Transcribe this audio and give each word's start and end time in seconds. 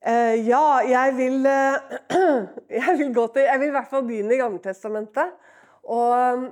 Eh, 0.00 0.48
ja, 0.48 0.80
jeg 0.88 1.12
vil, 1.18 1.42
uh, 1.44 1.76
jeg 2.80 2.96
vil 2.96 3.10
gå 3.12 3.26
til 3.34 3.44
Jeg 3.44 3.60
vil 3.60 3.68
i 3.68 3.74
hvert 3.74 3.90
fall 3.90 4.06
begynne 4.08 4.32
i 4.32 4.40
Gammeltestamentet. 4.40 5.34
Og, 5.92 6.46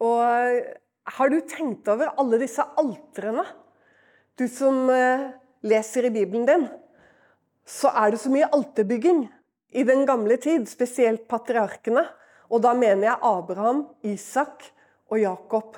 og 0.00 1.18
har 1.18 1.32
du 1.32 1.38
tenkt 1.44 1.88
over 1.92 2.14
alle 2.16 2.40
disse 2.40 2.64
altrene? 2.80 3.44
Du 4.40 4.46
som 4.48 4.86
uh, 4.88 5.28
leser 5.68 6.08
i 6.08 6.14
Bibelen 6.14 6.48
din, 6.48 6.64
så 7.68 7.92
er 7.92 8.14
det 8.14 8.22
så 8.22 8.32
mye 8.32 8.48
alterbygging 8.56 9.26
i 9.76 9.84
den 9.84 10.06
gamle 10.08 10.38
tid, 10.40 10.64
spesielt 10.70 11.26
patriarkene. 11.28 12.06
Og 12.48 12.62
da 12.64 12.72
mener 12.72 13.10
jeg 13.10 13.20
Abraham, 13.28 13.84
Isak 14.08 14.70
og 15.12 15.20
Jakob. 15.20 15.76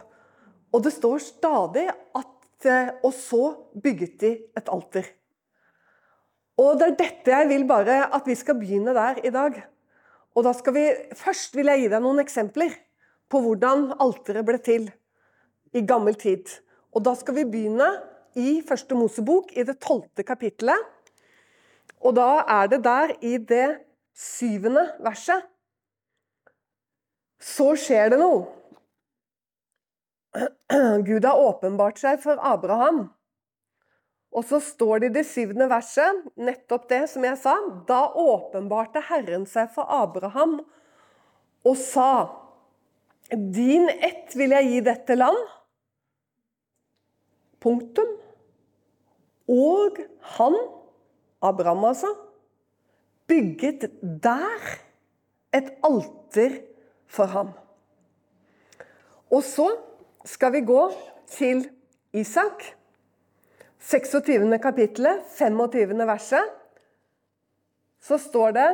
Og 0.70 0.84
det 0.86 0.94
står 0.94 1.18
stadig 1.26 1.88
at 1.90 2.36
Og 3.00 3.14
så 3.16 3.54
bygget 3.72 4.20
de 4.20 4.30
et 4.52 4.66
alter. 4.68 5.06
Og 6.60 6.76
det 6.80 6.90
er 6.90 6.96
dette 6.98 7.32
jeg 7.32 7.48
vil 7.48 7.66
bare 7.68 8.02
at 8.12 8.26
vi 8.28 8.36
skal 8.36 8.58
begynne 8.60 8.92
der 8.96 9.20
i 9.24 9.32
dag. 9.32 9.60
Og 10.36 10.44
da 10.46 10.52
skal 10.56 10.76
vi, 10.76 10.86
Først 11.16 11.56
vil 11.56 11.70
jeg 11.72 11.84
gi 11.84 11.90
deg 11.92 12.02
noen 12.04 12.22
eksempler 12.22 12.74
på 13.30 13.40
hvordan 13.44 13.90
alteret 14.02 14.46
ble 14.46 14.60
til 14.62 14.88
i 15.74 15.82
gammel 15.86 16.18
tid. 16.18 16.50
Og 16.94 17.04
da 17.06 17.14
skal 17.18 17.36
vi 17.38 17.46
begynne 17.48 17.88
i 18.38 18.60
Første 18.66 18.94
Mosebok, 18.94 19.54
i 19.56 19.64
det 19.66 19.78
tolvte 19.82 20.22
kapittelet. 20.26 20.78
Og 22.00 22.14
da 22.16 22.44
er 22.48 22.70
det 22.70 22.82
der 22.84 23.14
i 23.20 23.36
det 23.38 23.80
syvende 24.16 24.86
verset 25.04 25.46
Så 27.40 27.72
skjer 27.80 28.10
det 28.12 28.18
noe. 28.20 28.44
Gud 31.08 31.24
har 31.24 31.40
åpenbart 31.40 31.98
seg 31.98 32.20
for 32.22 32.40
Abraham. 32.44 33.08
Og 34.30 34.46
så 34.46 34.60
står 34.62 35.02
det 35.02 35.08
i 35.10 35.14
det 35.18 35.24
syvende 35.26 35.66
verset, 35.70 36.22
nettopp 36.38 36.86
det 36.90 37.02
som 37.10 37.24
jeg 37.26 37.38
sa. 37.40 37.56
Da 37.88 38.04
åpenbarte 38.14 39.02
Herren 39.08 39.46
seg 39.50 39.72
for 39.74 39.90
Abraham 39.90 40.60
og 41.66 41.76
sa 41.76 42.12
Din 43.30 43.86
ett 43.90 44.32
vil 44.34 44.54
jeg 44.56 44.70
gi 44.70 44.78
dette 44.86 45.14
land. 45.14 45.38
Punktum. 47.62 48.08
Og 49.50 49.98
han, 50.38 50.56
Abraham 51.42 51.84
altså, 51.90 52.10
bygget 53.30 53.86
der 54.02 54.72
et 55.54 55.70
alter 55.86 56.56
for 57.06 57.30
ham. 57.30 57.52
Og 59.30 59.42
så 59.46 59.68
skal 60.26 60.52
vi 60.52 60.64
gå 60.66 60.82
til 61.30 61.64
Isak. 62.12 62.79
26. 63.80 64.58
kapittelet, 64.62 65.24
25. 65.26 66.06
verset. 66.06 66.56
Så 68.00 68.18
står 68.18 68.52
det 68.52 68.68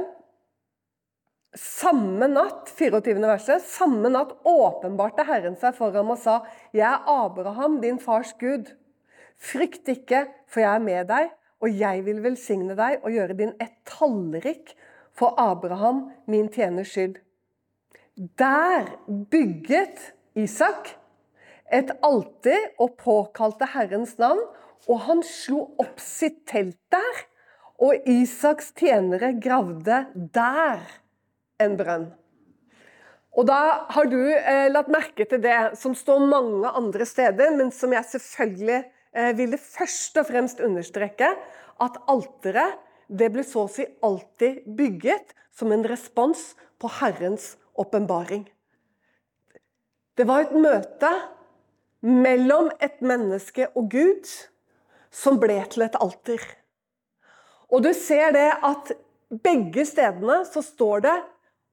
samme 1.57 2.27
natt, 2.29 2.69
24. 2.77 3.15
verset, 3.23 3.63
samme 3.63 4.11
natt 4.13 4.35
åpenbarte 4.47 5.25
Herren 5.27 5.57
seg 5.59 5.75
for 5.79 5.95
ham 5.95 6.11
og 6.11 6.19
sa, 6.19 6.43
'Jeg 6.73 6.87
er 6.87 7.07
Abraham, 7.07 7.81
din 7.81 7.99
fars 7.99 8.35
Gud.' 8.39 8.75
'Frykt 9.39 9.89
ikke, 9.89 10.27
for 10.47 10.61
jeg 10.61 10.75
er 10.75 10.79
med 10.79 11.09
deg, 11.09 11.31
og 11.61 11.69
jeg 11.71 12.05
vil 12.05 12.23
velsigne 12.23 12.77
deg 12.77 13.01
og 13.05 13.11
gjøre 13.11 13.39
din 13.39 13.55
ett 13.61 13.79
tallrik 13.85 14.75
for 15.13 15.35
Abraham, 15.39 16.13
min 16.27 16.49
tjeners 16.49 16.89
skyld.' 16.89 17.21
Der 18.39 18.99
bygget 19.31 20.15
Isak 20.35 20.97
et 21.73 21.91
alter 22.03 22.59
og 22.79 22.97
påkalte 22.97 23.67
Herrens 23.67 24.19
navn, 24.19 24.41
og 24.87 25.01
han 25.09 25.23
slo 25.27 25.63
opp 25.83 25.99
sitt 26.03 26.45
telt 26.51 26.79
der. 26.93 27.25
Og 27.83 28.07
Isaks 28.09 28.71
tjenere 28.77 29.35
gravde 29.43 30.07
der 30.15 30.85
en 31.61 31.75
brønn. 31.77 32.07
Og 33.37 33.45
da 33.49 33.61
har 33.93 34.09
du 34.09 34.21
eh, 34.33 34.71
lagt 34.73 34.89
merke 34.89 35.27
til 35.29 35.43
det 35.45 35.77
som 35.77 35.93
står 35.97 36.25
mange 36.25 36.71
andre 36.73 37.05
steder, 37.05 37.53
men 37.59 37.69
som 37.75 37.93
jeg 37.93 38.09
selvfølgelig 38.09 38.79
eh, 38.81 39.33
ville 39.37 39.61
først 39.61 40.17
og 40.23 40.29
fremst 40.31 40.63
understreke, 40.65 41.29
at 41.85 41.99
alteret 42.09 42.81
det 43.13 43.29
ble 43.35 43.45
så 43.47 43.67
å 43.67 43.71
si 43.71 43.85
alltid 44.03 44.65
bygget 44.79 45.37
som 45.55 45.73
en 45.73 45.85
respons 45.87 46.55
på 46.81 46.89
Herrens 46.99 47.55
åpenbaring. 47.77 48.47
Det 50.17 50.25
var 50.25 50.47
et 50.47 50.57
møte 50.57 51.11
mellom 52.01 52.71
et 52.81 53.03
menneske 53.05 53.69
og 53.77 53.91
Gud 53.93 54.33
som 55.17 55.41
ble 55.41 55.59
til 55.73 55.87
et 55.87 55.97
alter. 56.03 56.43
Og 57.73 57.83
du 57.83 57.93
ser 57.97 58.35
det 58.37 58.51
at 58.65 58.93
begge 59.43 59.87
stedene 59.89 60.43
så 60.47 60.63
står 60.63 61.07
det 61.09 61.17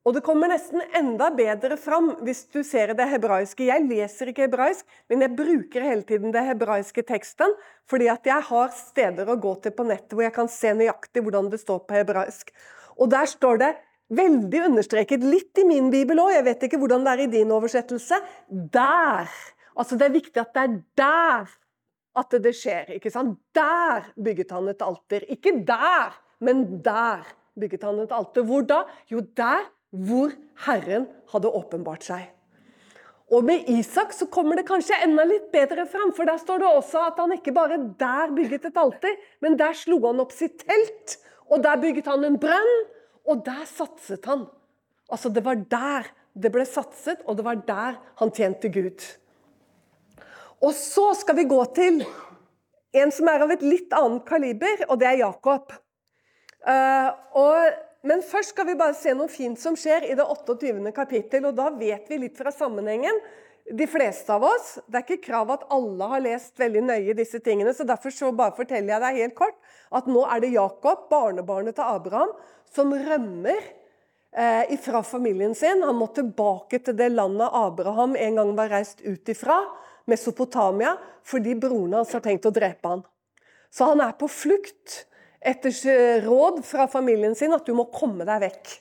og 0.03 0.17
det 0.17 0.23
kommer 0.25 0.49
nesten 0.51 0.81
enda 0.99 1.29
bedre 1.31 1.77
fram 1.79 2.09
hvis 2.27 2.41
du 2.51 2.59
ser 2.67 2.91
det 2.97 3.05
hebraiske. 3.07 3.69
Jeg 3.69 3.85
leser 3.87 4.29
ikke 4.29 4.49
hebraisk, 4.49 4.83
men 5.07 5.23
jeg 5.23 5.35
bruker 5.37 5.85
hele 5.85 6.03
tiden 6.03 6.33
det 6.35 6.43
hebraiske 6.43 7.05
teksten, 7.07 7.53
fordi 7.87 8.09
at 8.11 8.27
jeg 8.27 8.43
har 8.49 8.73
steder 8.75 9.31
å 9.31 9.39
gå 9.39 9.53
til 9.63 9.71
på 9.77 9.85
nettet 9.87 10.11
hvor 10.11 10.25
jeg 10.25 10.35
kan 10.35 10.51
se 10.51 10.73
nøyaktig 10.75 11.23
hvordan 11.23 11.47
det 11.53 11.61
står 11.63 11.85
på 11.87 11.95
hebraisk. 12.01 12.51
Og 12.99 13.13
der 13.15 13.31
står 13.31 13.63
det 13.63 13.71
veldig 14.13 14.65
understreket, 14.67 15.23
litt 15.23 15.63
i 15.63 15.65
min 15.65 15.87
bibel 15.93 16.19
òg, 16.19 16.33
jeg 16.35 16.47
vet 16.49 16.67
ikke 16.67 16.81
hvordan 16.83 17.07
det 17.07 17.13
er 17.13 17.23
i 17.23 17.31
din 17.31 17.55
oversettelse, 17.55 18.19
der. 18.75 19.31
Altså 19.79 19.95
Det 19.95 20.09
er 20.09 20.17
viktig 20.19 20.41
at 20.43 20.51
det 20.51 20.65
er 20.67 20.75
der 20.99 21.53
at 22.15 22.35
det 22.43 22.53
skjer. 22.55 22.93
ikke 22.97 23.11
sant? 23.11 23.39
Der 23.55 24.11
bygget 24.15 24.51
han 24.53 24.69
et 24.69 24.81
alter. 24.85 25.25
Ikke 25.33 25.55
der, 25.65 26.13
men 26.39 26.81
der 26.85 27.25
bygget 27.59 27.83
han 27.83 27.99
et 28.03 28.13
alter. 28.13 28.45
Hvor 28.45 28.61
da? 28.69 28.83
Jo, 29.11 29.23
der 29.37 29.65
hvor 29.93 30.31
Herren 30.65 31.07
hadde 31.33 31.51
åpenbart 31.53 32.05
seg. 32.05 32.29
Og 33.33 33.45
med 33.45 33.69
Isak 33.71 34.13
så 34.13 34.27
kommer 34.29 34.57
det 34.59 34.65
kanskje 34.67 34.97
enda 35.05 35.23
litt 35.25 35.47
bedre 35.53 35.85
fram, 35.89 36.11
for 36.13 36.27
der 36.27 36.37
står 36.41 36.61
det 36.61 36.69
også 36.69 37.05
at 37.07 37.21
han 37.21 37.33
ikke 37.33 37.53
bare 37.55 37.79
der 37.99 38.33
bygget 38.35 38.67
et 38.69 38.77
alter, 38.77 39.15
men 39.41 39.55
der 39.57 39.73
slo 39.77 39.99
han 40.05 40.21
opp 40.21 40.33
sitt 40.35 40.59
telt, 40.61 41.15
og 41.49 41.63
der 41.63 41.79
bygget 41.81 42.09
han 42.11 42.25
en 42.27 42.37
brønn, 42.41 42.73
og 43.29 43.45
der 43.45 43.63
satset 43.69 44.25
han. 44.29 44.45
Altså, 45.09 45.31
det 45.33 45.45
var 45.45 45.55
der 45.55 46.11
det 46.33 46.49
ble 46.53 46.65
satset, 46.65 47.21
og 47.29 47.37
det 47.37 47.45
var 47.45 47.61
der 47.65 47.99
han 48.19 48.33
tjente 48.33 48.69
Gud. 48.73 49.05
Og 50.63 50.71
så 50.77 51.09
skal 51.19 51.37
vi 51.41 51.49
gå 51.49 51.59
til 51.75 52.03
en 52.93 53.11
som 53.11 53.27
er 53.27 53.43
av 53.43 53.51
et 53.51 53.65
litt 53.65 53.93
annet 53.97 54.23
kaliber, 54.27 54.85
og 54.87 54.99
det 55.01 55.09
er 55.09 55.23
Jakob. 55.25 55.73
Uh, 56.63 57.09
og 57.35 57.81
men 58.03 58.19
først 58.23 58.51
skal 58.51 58.67
vi 58.67 58.75
bare 58.75 58.95
se 58.99 59.13
noe 59.15 59.31
fint 59.31 59.59
som 59.59 59.77
skjer 59.79 60.09
i 60.09 60.15
det 60.19 60.25
28. 60.27 60.91
kapittel. 60.95 61.45
og 61.47 61.55
Da 61.55 61.69
vet 61.71 62.09
vi 62.11 62.19
litt 62.25 62.35
fra 62.35 62.51
sammenhengen. 62.51 63.15
De 63.71 63.87
fleste 63.87 64.27
av 64.33 64.43
oss, 64.43 64.79
Det 64.91 64.97
er 64.99 65.05
ikke 65.07 65.31
krav 65.31 65.51
at 65.51 65.63
alle 65.71 66.09
har 66.11 66.19
lest 66.19 66.59
veldig 66.59 66.81
nøye 66.83 67.15
disse 67.15 67.39
tingene. 67.39 67.73
så 67.73 67.87
Derfor 67.87 68.11
så 68.11 68.35
bare 68.35 68.51
forteller 68.51 68.91
jeg 68.91 69.01
deg 69.01 69.21
helt 69.21 69.35
kort 69.35 69.55
at 69.91 70.05
nå 70.05 70.25
er 70.27 70.41
det 70.41 70.51
Jakob, 70.51 71.07
barnebarnet 71.09 71.75
til 71.75 71.83
Abraham, 71.83 72.33
som 72.75 72.91
rømmer 72.91 73.61
uh, 74.35 74.77
fra 74.83 75.01
familien 75.01 75.55
sin. 75.55 75.81
Han 75.81 75.95
må 75.95 76.07
tilbake 76.07 76.83
til 76.83 76.97
det 76.97 77.11
landet 77.13 77.49
Abraham 77.53 78.17
en 78.17 78.35
gang 78.35 78.55
var 78.57 78.69
reist 78.69 78.99
ut 79.01 79.29
ifra, 79.29 79.63
Mesopotamia, 80.09 80.97
fordi 81.23 81.55
broren 81.55 81.99
hans 81.99 82.13
har 82.15 82.23
tenkt 82.23 82.47
å 82.49 82.53
drepe 82.53 82.89
han. 82.89 83.03
Så 83.73 83.87
han 83.89 84.03
er 84.03 84.15
på 84.19 84.29
flukt 84.29 85.03
etter 85.43 86.23
råd 86.23 86.61
fra 86.67 86.87
familien 86.91 87.35
sin 87.35 87.53
at 87.55 87.65
du 87.67 87.73
må 87.75 87.87
komme 87.93 88.27
deg 88.27 88.43
vekk. 88.45 88.73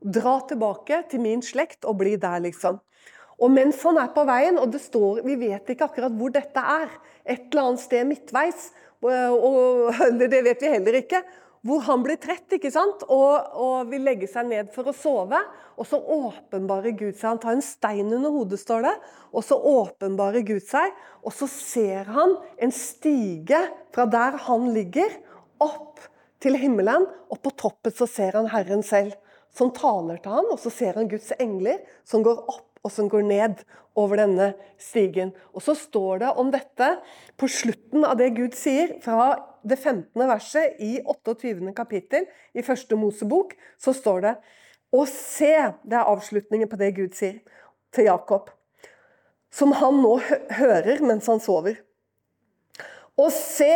Dra 0.00 0.38
tilbake 0.48 1.02
til 1.10 1.22
min 1.24 1.44
slekt 1.44 1.84
og 1.88 2.00
bli 2.00 2.16
der, 2.20 2.40
liksom. 2.44 2.80
Og 3.40 3.52
mens 3.52 3.80
han 3.86 3.96
er 4.00 4.10
på 4.12 4.24
veien, 4.28 4.58
og 4.60 4.72
det 4.72 4.82
står, 4.84 5.22
vi 5.24 5.36
vet 5.40 5.72
ikke 5.72 5.86
akkurat 5.88 6.16
hvor 6.16 6.32
dette 6.32 6.60
er, 6.60 6.90
et 7.24 7.46
eller 7.48 7.70
annet 7.70 7.84
sted 7.84 8.08
midtveis, 8.08 8.68
og, 9.00 9.94
det 10.20 10.42
vet 10.44 10.60
vi 10.60 10.72
heller 10.74 10.98
ikke, 11.00 11.22
hvor 11.66 11.82
han 11.84 12.04
blir 12.04 12.16
trett 12.20 12.54
ikke 12.56 12.70
sant? 12.72 13.02
Og, 13.12 13.34
og 13.60 13.90
vil 13.90 14.04
legge 14.06 14.28
seg 14.30 14.48
ned 14.48 14.70
for 14.72 14.88
å 14.88 14.94
sove. 14.96 15.40
Og 15.76 15.88
så 15.88 16.00
åpenbarer 16.00 16.94
Gud 16.96 17.18
seg. 17.18 17.26
Han 17.34 17.42
tar 17.42 17.56
en 17.56 17.64
stein 17.64 18.08
under 18.08 18.32
hodet, 18.32 18.60
står 18.62 18.86
det. 18.88 18.94
Og 19.36 19.44
så 19.44 19.58
åpenbarer 19.58 20.46
Gud 20.46 20.64
seg, 20.66 20.94
og 21.20 21.34
så 21.36 21.48
ser 21.52 22.08
han 22.10 22.38
en 22.60 22.72
stige 22.74 23.60
fra 23.94 24.08
der 24.08 24.38
han 24.48 24.70
ligger, 24.74 25.12
opp 25.60 26.00
til 26.40 26.56
himmelen, 26.56 27.04
og 27.28 27.42
på 27.44 27.52
toppen 27.60 27.92
så 27.92 28.06
ser 28.08 28.38
han 28.38 28.48
Herren 28.48 28.80
selv, 28.86 29.12
som 29.52 29.72
taler 29.76 30.16
til 30.22 30.32
ham. 30.32 30.48
og 30.54 30.58
så 30.62 30.72
ser 30.72 30.96
han 30.96 31.10
Guds 31.10 31.34
engler 31.36 31.82
som 32.08 32.24
går 32.24 32.40
opp 32.48 32.69
og 32.84 32.92
som 32.92 33.08
går 33.12 33.24
ned 33.26 33.62
over 33.98 34.22
denne 34.22 34.52
stigen. 34.80 35.32
Og 35.54 35.62
Så 35.62 35.74
står 35.74 36.22
det 36.22 36.30
om 36.38 36.50
dette 36.50 36.90
på 37.36 37.48
slutten 37.48 38.04
av 38.04 38.16
det 38.20 38.30
Gud 38.36 38.56
sier, 38.56 38.96
fra 39.02 39.36
det 39.62 39.76
15. 39.76 40.14
verset 40.16 40.80
i 40.80 41.00
28. 41.04 41.74
kapittel 41.76 42.26
i 42.54 42.64
første 42.64 42.96
Mosebok, 42.96 43.54
så 43.78 43.92
står 43.92 44.20
det 44.20 44.34
Og 44.92 45.06
se, 45.08 45.54
det 45.86 45.96
er 45.96 46.08
avslutningen 46.08 46.68
på 46.68 46.78
det 46.80 46.94
Gud 46.96 47.14
sier 47.14 47.38
til 47.94 48.08
Jakob, 48.08 48.50
som 49.50 49.72
han 49.72 50.00
nå 50.02 50.16
hører 50.58 51.02
mens 51.02 51.26
han 51.30 51.40
sover. 51.42 51.76
Og 53.18 53.30
se, 53.34 53.70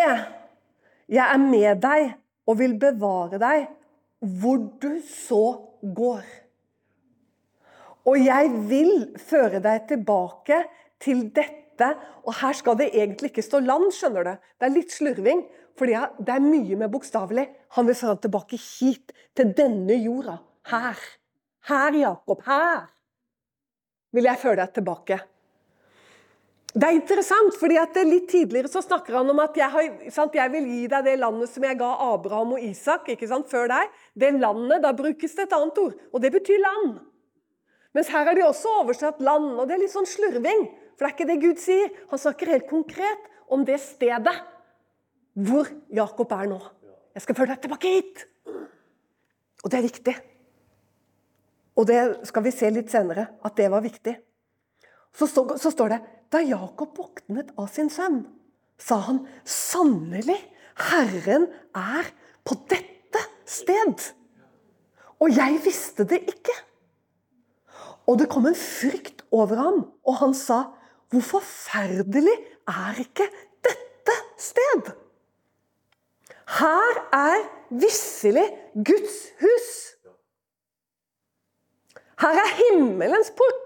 jeg 1.08 1.22
er 1.22 1.38
med 1.38 1.82
deg 1.82 2.14
og 2.48 2.58
vil 2.58 2.74
bevare 2.80 3.38
deg 3.38 3.68
hvor 4.24 4.58
du 4.80 5.02
så 5.04 5.44
går. 5.82 6.43
Og 8.04 8.20
jeg 8.20 8.50
vil 8.68 8.94
føre 9.20 9.60
deg 9.64 9.86
tilbake 9.88 10.60
til 11.02 11.26
dette. 11.34 11.90
Og 12.24 12.36
her 12.40 12.56
skal 12.56 12.78
det 12.78 12.92
egentlig 12.92 13.32
ikke 13.32 13.44
stå 13.44 13.60
land, 13.64 13.90
skjønner 13.96 14.28
du. 14.28 14.32
Det 14.60 14.68
er 14.68 14.74
litt 14.74 14.94
slurving, 14.94 15.44
for 15.78 15.90
det 15.90 16.34
er 16.36 16.44
mye 16.44 16.78
med 16.78 16.92
bokstavelig. 16.92 17.48
Han 17.78 17.88
vil 17.88 17.98
føre 17.98 18.16
deg 18.16 18.26
tilbake 18.26 18.60
hit, 18.60 19.14
til 19.34 19.54
denne 19.56 19.96
jorda. 19.98 20.38
Her. 20.70 21.00
Her, 21.68 21.96
Jakob. 21.98 22.44
Her 22.46 22.84
vil 24.14 24.28
jeg 24.28 24.40
føre 24.40 24.60
deg 24.62 24.74
tilbake. 24.76 25.18
Det 26.74 26.88
er 26.88 26.96
interessant, 26.96 27.54
fordi 27.54 27.76
at 27.78 27.96
litt 28.02 28.26
tidligere 28.32 28.70
så 28.70 28.80
snakker 28.82 29.14
han 29.20 29.28
om 29.30 29.40
at 29.44 29.54
jeg, 29.58 29.70
har, 29.70 29.90
sant, 30.10 30.34
jeg, 30.34 30.50
vil 30.50 30.64
gi 30.66 30.88
deg 30.90 31.04
det 31.06 31.16
landet 31.20 31.50
som 31.52 31.66
jeg 31.66 31.78
ga 31.78 31.90
Abraham 32.08 32.56
og 32.56 32.64
Isak 32.66 33.12
ikke 33.14 33.28
sant, 33.30 33.46
før 33.50 33.70
deg. 33.70 33.92
Det 34.18 34.32
landet, 34.34 34.82
Da 34.82 34.90
brukes 34.92 35.36
det 35.38 35.46
et 35.46 35.54
annet 35.54 35.78
ord, 35.78 35.94
og 36.10 36.22
det 36.22 36.32
betyr 36.34 36.58
land. 36.62 36.96
Mens 37.94 38.10
her 38.10 38.26
er 38.26 38.36
de 38.36 38.44
også 38.46 38.72
oversatt 38.80 39.22
land, 39.22 39.52
og 39.54 39.68
det 39.68 39.76
er 39.76 39.84
litt 39.84 39.94
sånn 39.94 40.08
slurving. 40.08 40.66
For 40.94 41.06
det 41.06 41.10
er 41.10 41.14
ikke 41.14 41.28
det 41.30 41.40
Gud 41.42 41.62
sier. 41.62 41.92
Han 42.10 42.20
snakker 42.20 42.50
helt 42.50 42.68
konkret 42.70 43.30
om 43.52 43.64
det 43.66 43.78
stedet 43.82 44.34
hvor 45.34 45.70
Jakob 45.94 46.30
er 46.34 46.50
nå. 46.50 46.60
Jeg 47.14 47.24
skal 47.24 47.38
følge 47.38 47.54
deg 47.54 47.64
tilbake 47.64 47.92
hit! 47.96 48.24
Og 49.64 49.70
det 49.70 49.78
er 49.78 49.86
viktig. 49.86 50.14
Og 51.80 51.86
det 51.88 52.00
skal 52.28 52.44
vi 52.44 52.52
se 52.54 52.70
litt 52.70 52.92
senere, 52.92 53.26
at 53.42 53.56
det 53.58 53.70
var 53.72 53.82
viktig. 53.82 54.14
Så, 55.14 55.26
så, 55.30 55.46
så 55.58 55.70
står 55.70 55.94
det 55.94 56.00
da 56.34 56.42
Jakob 56.42 56.96
våknet 56.98 57.52
av 57.58 57.70
sin 57.70 57.90
sønn, 57.92 58.24
sa 58.78 58.98
han 59.06 59.22
sannelig, 59.46 60.38
Herren 60.90 61.46
er 61.78 62.10
på 62.46 62.56
dette 62.70 63.22
sted. 63.46 64.02
Og 65.22 65.30
jeg 65.34 65.60
visste 65.62 66.06
det 66.10 66.24
ikke. 66.34 66.56
Og 68.04 68.18
det 68.20 68.28
kom 68.32 68.46
en 68.48 68.58
frykt 68.58 69.24
over 69.32 69.60
ham, 69.60 69.80
og 70.04 70.18
han 70.20 70.34
sa, 70.36 70.66
hvor 71.12 71.24
forferdelig 71.24 72.34
er 72.68 73.00
ikke 73.00 73.26
dette 73.64 74.16
sted? 74.40 74.92
Her 76.58 77.00
er 77.16 77.44
visselig 77.72 78.44
Guds 78.74 79.20
hus. 79.40 79.70
Her 82.20 82.40
er 82.40 82.56
himmelens 82.60 83.32
port. 83.34 83.60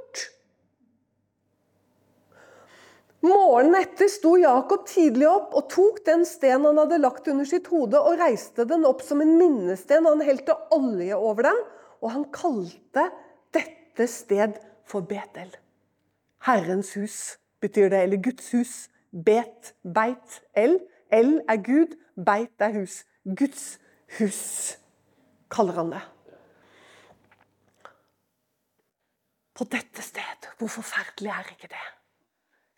Morgenen 3.25 3.75
etter 3.81 4.07
sto 4.11 4.37
Jakob 4.39 4.85
tidlig 4.87 5.27
opp 5.27 5.57
og 5.59 5.67
tok 5.73 6.05
den 6.07 6.23
stenen 6.29 6.69
han 6.71 6.79
hadde 6.85 7.01
lagt 7.03 7.27
under 7.31 7.49
sitt 7.49 7.67
hode, 7.73 7.99
og 7.99 8.21
reiste 8.21 8.67
den 8.69 8.87
opp 8.87 9.03
som 9.03 9.25
en 9.25 9.35
minnesten. 9.41 10.07
Han 10.07 10.23
helte 10.23 10.55
olje 10.75 11.19
over 11.19 11.51
den, 11.51 11.59
og 11.99 12.13
han 12.15 12.29
kalte 12.35 13.09
dette 13.99 14.13
sted 14.13 14.55
for 14.87 15.01
Betel. 15.01 15.57
Herrens 16.47 16.95
hus 16.95 17.39
betyr 17.61 17.89
det, 17.89 18.03
eller 18.03 18.23
Guds 18.23 18.53
hus. 18.53 18.89
Bet, 19.11 19.75
beit, 19.83 20.43
el. 20.55 20.79
El 21.11 21.41
er 21.49 21.57
Gud, 21.57 21.97
beit 22.15 22.61
er 22.61 22.79
hus. 22.79 23.05
Guds 23.25 23.81
hus 24.19 24.79
kaller 25.51 25.81
han 25.81 25.91
det. 25.93 26.03
På 29.55 29.65
dette 29.65 30.03
sted, 30.03 30.51
hvor 30.59 30.71
forferdelig 30.71 31.33
er 31.35 31.51
ikke 31.57 31.73
det? 31.73 31.87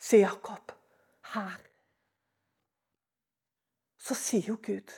sier 0.01 0.25
Jakob. 0.25 0.73
Her. 1.35 1.61
Så 4.01 4.17
sier 4.17 4.49
jo 4.49 4.57
Gud, 4.65 4.95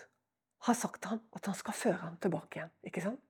har 0.63 0.75
sagt 0.79 1.05
ham, 1.05 1.21
at 1.35 1.47
han 1.47 1.59
skal 1.59 1.75
føre 1.75 1.99
ham 2.05 2.17
tilbake 2.23 2.61
igjen. 2.61 2.71
ikke 2.87 3.03
sant? 3.03 3.21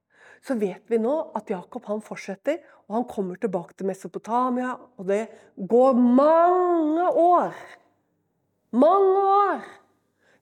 Så 0.43 0.57
vet 0.59 0.83
vi 0.91 0.99
nå 0.99 1.13
at 1.39 1.51
Jakob 1.53 1.85
han 1.87 2.03
fortsetter, 2.03 2.59
og 2.89 2.97
han 2.97 3.07
kommer 3.11 3.39
tilbake 3.39 3.77
til 3.79 3.87
Mesopotamia. 3.87 4.75
Og 4.99 5.07
det 5.07 5.23
går 5.57 5.95
mange 6.03 7.07
år. 7.07 7.55
Mange 8.75 9.23
år! 9.23 9.63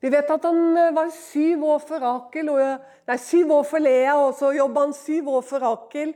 Vi 0.00 0.08
vet 0.08 0.30
at 0.32 0.46
han 0.48 0.76
eh, 0.80 0.94
var 0.96 1.10
syv 1.12 1.64
år 1.74 1.80
for 1.84 2.00
Rakel, 2.00 2.48
og, 2.48 2.90
nei, 3.10 3.16
syv 3.20 3.52
år 3.58 3.66
for 3.68 3.84
Lea, 3.84 4.14
og 4.16 4.32
så 4.38 4.54
jobba 4.56 4.86
han 4.86 4.96
syv 4.96 5.28
år 5.34 5.44
for 5.44 5.60
Rakel. 5.60 6.14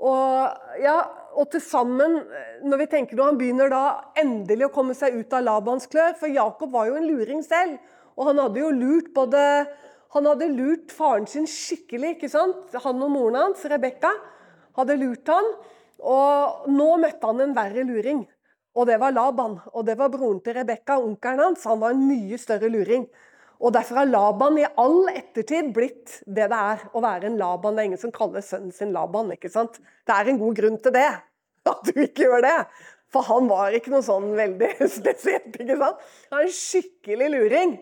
Og 0.00 0.80
ja, 0.82 0.96
og 1.38 1.46
til 1.52 1.62
sammen, 1.62 2.16
når 2.66 2.80
vi 2.82 2.88
tenker 2.90 3.18
når 3.18 3.28
han 3.28 3.38
begynner 3.38 3.70
da 3.70 3.84
endelig 4.18 4.66
å 4.66 4.74
komme 4.74 4.96
seg 4.98 5.20
ut 5.20 5.34
av 5.36 5.44
Labans 5.46 5.86
klør 5.92 6.16
For 6.18 6.32
Jakob 6.32 6.72
var 6.72 6.88
jo 6.88 6.96
en 6.98 7.06
luring 7.06 7.44
selv. 7.46 7.76
Og 8.18 8.26
han 8.30 8.40
hadde 8.42 8.62
jo 8.64 8.72
lurt 8.74 9.12
både 9.14 9.42
Han 10.14 10.26
hadde 10.26 10.50
lurt 10.50 10.92
faren 10.94 11.26
sin 11.30 11.46
skikkelig. 11.46 12.16
ikke 12.16 12.30
sant? 12.32 12.74
Han 12.84 13.02
og 13.02 13.12
moren 13.14 13.38
hans, 13.38 13.62
Rebekka, 13.70 14.10
hadde 14.78 14.98
lurt 14.98 15.30
han. 15.30 15.48
Og 16.00 16.68
nå 16.72 16.90
møtte 17.02 17.30
han 17.30 17.42
en 17.44 17.56
verre 17.56 17.84
luring. 17.86 18.24
Og 18.74 18.86
det 18.86 19.00
var 19.02 19.14
Laban. 19.14 19.58
Og 19.74 19.86
det 19.86 19.98
var 19.98 20.10
broren 20.12 20.40
til 20.42 20.56
Rebekka, 20.58 20.98
onkelen 20.98 21.44
hans. 21.44 21.66
Han 21.70 21.82
var 21.82 21.94
en 21.94 22.06
mye 22.08 22.38
større 22.40 22.70
luring. 22.72 23.06
Og 23.60 23.74
Derfor 23.76 24.00
har 24.00 24.08
Laban 24.08 24.56
i 24.58 24.68
all 24.80 25.10
ettertid 25.12 25.74
blitt 25.76 26.20
det 26.24 26.46
det 26.48 26.58
er 26.58 26.86
å 26.96 27.02
være 27.04 27.28
en 27.28 27.36
Laban. 27.38 27.76
Det 27.76 27.82
er 27.82 27.90
ingen 27.90 28.00
som 28.00 28.14
kaller 28.14 28.44
sønnen 28.44 28.72
sin 28.72 28.94
Laban. 28.96 29.34
ikke 29.34 29.52
sant? 29.52 29.78
Det 30.06 30.16
er 30.16 30.30
en 30.32 30.40
god 30.40 30.56
grunn 30.56 30.78
til 30.80 30.94
det, 30.96 31.10
at 31.72 31.82
du 31.84 32.00
ikke 32.00 32.24
gjør 32.24 32.46
det. 32.46 32.58
For 33.10 33.26
han 33.26 33.50
var 33.50 33.74
ikke 33.76 33.92
noe 33.92 34.06
sånn 34.06 34.30
veldig 34.38 34.72
spesielt. 34.98 35.58
ikke 35.60 35.76
sant? 35.76 36.06
Han 36.30 36.40
er 36.40 36.48
en 36.48 36.56
skikkelig 36.56 37.34
luring. 37.36 37.76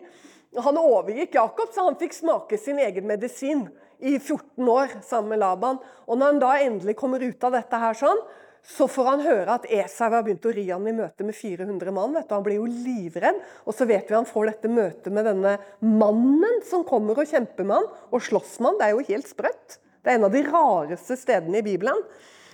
Han 0.57 0.79
overgikk 0.81 1.35
Jakob, 1.37 1.69
så 1.73 1.85
han 1.85 1.97
fikk 1.99 2.15
smake 2.17 2.57
sin 2.57 2.79
egen 2.81 3.05
medisin 3.07 3.67
i 3.99 4.15
14 4.17 4.69
år 4.71 4.95
sammen 5.05 5.35
med 5.35 5.43
Laban. 5.43 5.77
Og 6.09 6.17
når 6.17 6.31
han 6.31 6.41
da 6.41 6.53
endelig 6.63 6.95
kommer 6.97 7.21
ut 7.21 7.43
av 7.45 7.53
dette 7.53 7.81
her 7.81 7.97
sånn, 7.99 8.21
så 8.65 8.89
får 8.91 9.07
han 9.07 9.21
høre 9.23 9.55
at 9.55 9.67
Esau 9.71 10.09
har 10.11 10.23
begynt 10.25 10.45
å 10.45 10.53
ri 10.53 10.65
han 10.67 10.87
i 10.89 10.93
møte 10.95 11.25
med 11.25 11.37
400 11.37 11.93
mann. 11.95 12.13
vet 12.17 12.27
du. 12.27 12.33
Han 12.35 12.43
blir 12.45 12.59
jo 12.59 12.67
livredd. 12.69 13.39
Og 13.65 13.75
så 13.75 13.87
vet 13.89 14.09
vi 14.09 14.17
han 14.17 14.27
får 14.27 14.51
dette 14.51 14.71
møtet 14.73 15.13
med 15.15 15.29
denne 15.29 15.55
mannen 15.79 16.59
som 16.67 16.83
kommer 16.87 17.17
og 17.17 17.29
kjemper 17.29 17.65
med 17.67 17.79
han, 17.79 17.87
og 18.11 18.25
slåss 18.25 18.57
med 18.59 18.71
han. 18.71 18.79
Det 18.79 18.87
er 18.87 18.95
jo 18.97 19.07
helt 19.13 19.31
sprøtt. 19.31 19.79
Det 20.03 20.11
er 20.11 20.19
en 20.19 20.27
av 20.27 20.35
de 20.35 20.43
rareste 20.47 21.17
stedene 21.19 21.61
i 21.61 21.65
Bibelen. 21.65 22.03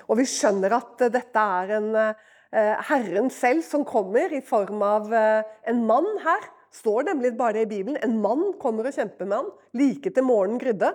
Og 0.05 0.19
vi 0.19 0.27
skjønner 0.29 0.77
at 0.77 1.07
dette 1.13 1.45
er 1.59 1.77
en 1.79 1.89
eh, 1.97 2.75
Herren 2.89 3.31
selv 3.33 3.65
som 3.65 3.85
kommer 3.87 4.33
i 4.33 4.43
form 4.45 4.83
av 4.85 5.13
eh, 5.13 5.55
en 5.71 5.81
mann 5.89 6.11
her. 6.25 6.51
Står 6.75 7.07
nemlig 7.07 7.35
bare 7.37 7.63
i 7.63 7.69
Bibelen. 7.69 7.99
En 8.03 8.17
mann 8.21 8.49
kommer 8.61 8.89
og 8.89 8.95
kjemper 8.95 9.27
med 9.29 9.37
han, 9.39 9.53
like 9.79 10.11
til 10.11 10.25
morgenen 10.27 10.59
grydde. 10.61 10.91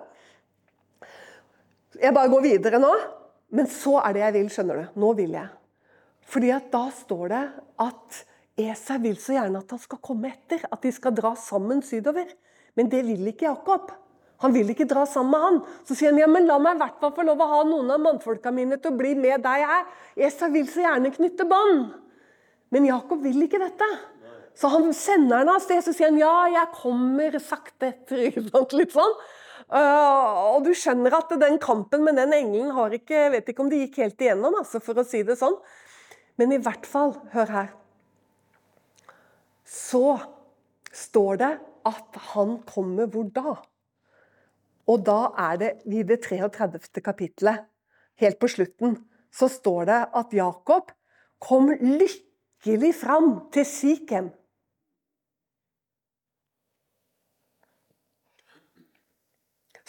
Jeg 2.01 2.15
bare 2.17 2.31
går 2.33 2.45
videre 2.45 2.81
nå. 2.83 2.93
Men 3.51 3.67
så 3.67 3.97
er 4.05 4.15
det 4.15 4.23
jeg 4.23 4.35
vil, 4.37 4.51
skjønner 4.55 4.79
du. 4.79 5.01
Nå 5.03 5.15
vil 5.19 5.33
jeg. 5.35 5.49
Fordi 6.31 6.53
at 6.55 6.69
da 6.71 6.85
står 6.95 7.25
det 7.33 7.47
at 7.83 8.21
Esau 8.61 9.01
vil 9.03 9.17
så 9.19 9.35
gjerne 9.35 9.63
at 9.63 9.73
han 9.75 9.81
skal 9.83 9.99
komme 10.05 10.31
etter. 10.31 10.63
At 10.71 10.85
de 10.85 10.93
skal 10.95 11.17
dra 11.17 11.33
sammen 11.39 11.83
sydover. 11.87 12.31
Men 12.79 12.91
det 12.93 13.03
vil 13.09 13.33
ikke 13.33 13.49
Jakob. 13.49 13.91
Han 14.41 14.55
vil 14.55 14.71
ikke 14.73 14.87
dra 14.89 15.03
sammen 15.09 15.35
med 15.35 15.43
han. 15.47 15.59
Så 15.89 15.97
sier 15.97 16.13
han 16.13 16.21
ja, 16.21 16.29
men 16.31 16.47
la 16.49 16.61
meg 16.63 16.79
i 16.79 16.81
hvert 16.85 17.03
fall 17.03 17.13
få 17.17 17.27
lov 17.27 17.43
å 17.43 17.49
ha 17.51 17.65
noen 17.69 17.91
av 17.93 18.01
mannfolka 18.05 18.53
mine 18.55 18.79
til 18.81 18.95
å 18.95 19.01
bli 19.01 19.17
med 19.19 19.43
deg 19.45 19.67
her. 19.73 19.91
Esau 20.29 20.49
vil 20.55 20.69
så 20.71 20.85
gjerne 20.87 21.13
knytte 21.17 21.49
bånd. 21.51 21.91
Men 22.71 22.87
Jakob 22.87 23.21
vil 23.27 23.43
ikke 23.45 23.61
dette. 23.61 23.89
Så 24.59 24.71
han 24.73 24.91
sender 24.97 25.43
henne 25.43 25.55
av 25.57 25.63
sted. 25.65 25.83
Så 25.85 25.95
sier 25.97 26.11
han 26.11 26.21
ja, 26.21 26.35
jeg 26.53 26.73
kommer 26.77 27.39
sakte 27.43 27.89
etter. 27.93 28.41
Litt 28.79 28.97
sånn. 28.97 29.15
Uh, 29.71 30.57
og 30.57 30.65
du 30.67 30.73
skjønner 30.75 31.15
at 31.15 31.31
den 31.39 31.61
kampen 31.63 32.03
med 32.03 32.17
den 32.19 32.33
engelen 32.35 32.73
har 32.75 32.91
ikke 32.97 33.29
vet 33.37 33.53
ikke 33.53 33.63
om 33.63 33.69
det 33.71 33.85
gikk 33.85 34.01
helt 34.03 34.25
igjennom, 34.25 34.57
altså, 34.59 34.81
for 34.83 34.99
å 34.99 35.07
si 35.07 35.21
det 35.27 35.37
sånn. 35.39 35.55
Men 36.41 36.57
i 36.57 36.59
hvert 36.63 36.89
fall, 36.89 37.13
hør 37.35 37.53
her 37.55 37.69
Så 39.69 40.17
står 40.91 41.39
det 41.39 41.53
at 41.87 42.19
han 42.33 42.57
kommer 42.67 43.07
hvor 43.13 43.29
da? 43.31 43.61
Og 44.91 45.05
da 45.07 45.21
er 45.39 45.61
det 45.61 45.71
i 45.87 46.03
det 46.03 46.19
33. 46.25 47.03
kapittelet, 47.05 47.63
helt 48.19 48.41
på 48.43 48.51
slutten, 48.51 48.97
så 49.31 49.47
står 49.47 49.87
det 49.87 50.01
at 50.19 50.35
Jakob 50.35 50.91
kom 51.39 51.71
lykkelig 51.71 52.91
fram 52.99 53.31
til 53.55 53.69
Sikhem. 53.69 54.33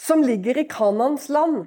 Som 0.02 0.22
ligger 0.22 0.58
i 0.58 0.66
Kanans 0.68 1.28
land. 1.28 1.66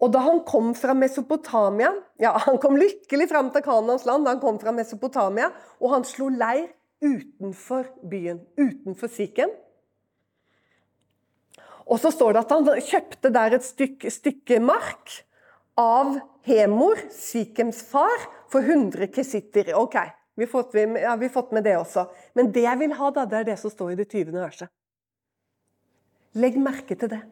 Og 0.00 0.12
da 0.12 0.20
han 0.26 0.42
kom 0.44 0.74
fra 0.76 0.92
Mesopotamia 0.92 1.94
Ja, 2.20 2.34
han 2.44 2.58
kom 2.60 2.76
lykkelig 2.76 3.30
fram 3.30 3.48
til 3.52 3.64
Kanans 3.64 4.04
land 4.08 4.26
da 4.26 4.34
han 4.34 4.42
kom 4.42 4.58
fra 4.60 4.74
Mesopotamia, 4.76 5.50
og 5.80 5.94
han 5.94 6.04
slo 6.04 6.28
leir 6.32 6.68
utenfor 7.04 7.88
byen, 8.08 8.40
utenfor 8.56 9.12
Sikhem. 9.12 9.52
Og 11.86 12.00
så 12.02 12.10
står 12.10 12.34
det 12.34 12.44
at 12.44 12.54
han 12.54 12.68
kjøpte 12.88 13.30
der 13.32 13.56
et 13.56 13.64
stykke, 13.64 14.10
stykke 14.10 14.58
mark 14.64 15.12
av 15.78 16.16
Hemor, 16.48 16.98
Sikhems 17.12 17.82
far, 17.84 18.24
for 18.50 18.64
100 18.64 19.10
kesitter. 19.12 19.72
Ok, 19.76 19.98
vi 20.34 20.46
har, 20.46 20.50
fått, 20.50 20.74
ja, 20.74 21.14
fått 21.32 21.52
med 21.52 21.66
det 21.68 21.76
også. 21.78 22.08
Men 22.34 22.50
det 22.54 22.64
jeg 22.64 22.80
vil 22.80 22.96
ha, 22.96 23.12
da, 23.12 23.26
det 23.28 23.42
er 23.42 23.48
det 23.52 23.60
som 23.60 23.72
står 23.72 23.92
i 23.92 24.00
det 24.00 24.08
20. 24.08 24.32
verset. 24.40 24.72
Legg 26.36 26.58
merke 26.60 26.96
til 26.98 27.10
det. 27.12 27.22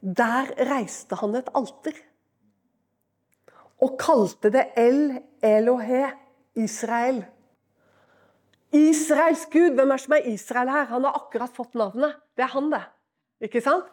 Der 0.00 0.48
reiste 0.70 1.18
han 1.20 1.36
et 1.36 1.50
alter. 1.54 1.96
Og 3.80 3.96
kalte 4.00 4.50
det 4.52 4.70
El 4.80 5.20
Elohe, 5.44 6.06
Israel. 6.56 7.22
Israels 8.72 9.46
Gud. 9.52 9.74
Hvem 9.74 9.90
er 9.90 10.00
som 10.00 10.14
er 10.16 10.28
Israel 10.30 10.70
her? 10.70 10.88
Han 10.92 11.04
har 11.04 11.18
akkurat 11.20 11.52
fått 11.56 11.74
navnet. 11.74 12.16
Det 12.36 12.44
er 12.46 12.52
han, 12.54 12.70
det. 12.72 12.82
Ikke 13.40 13.62
sant? 13.64 13.88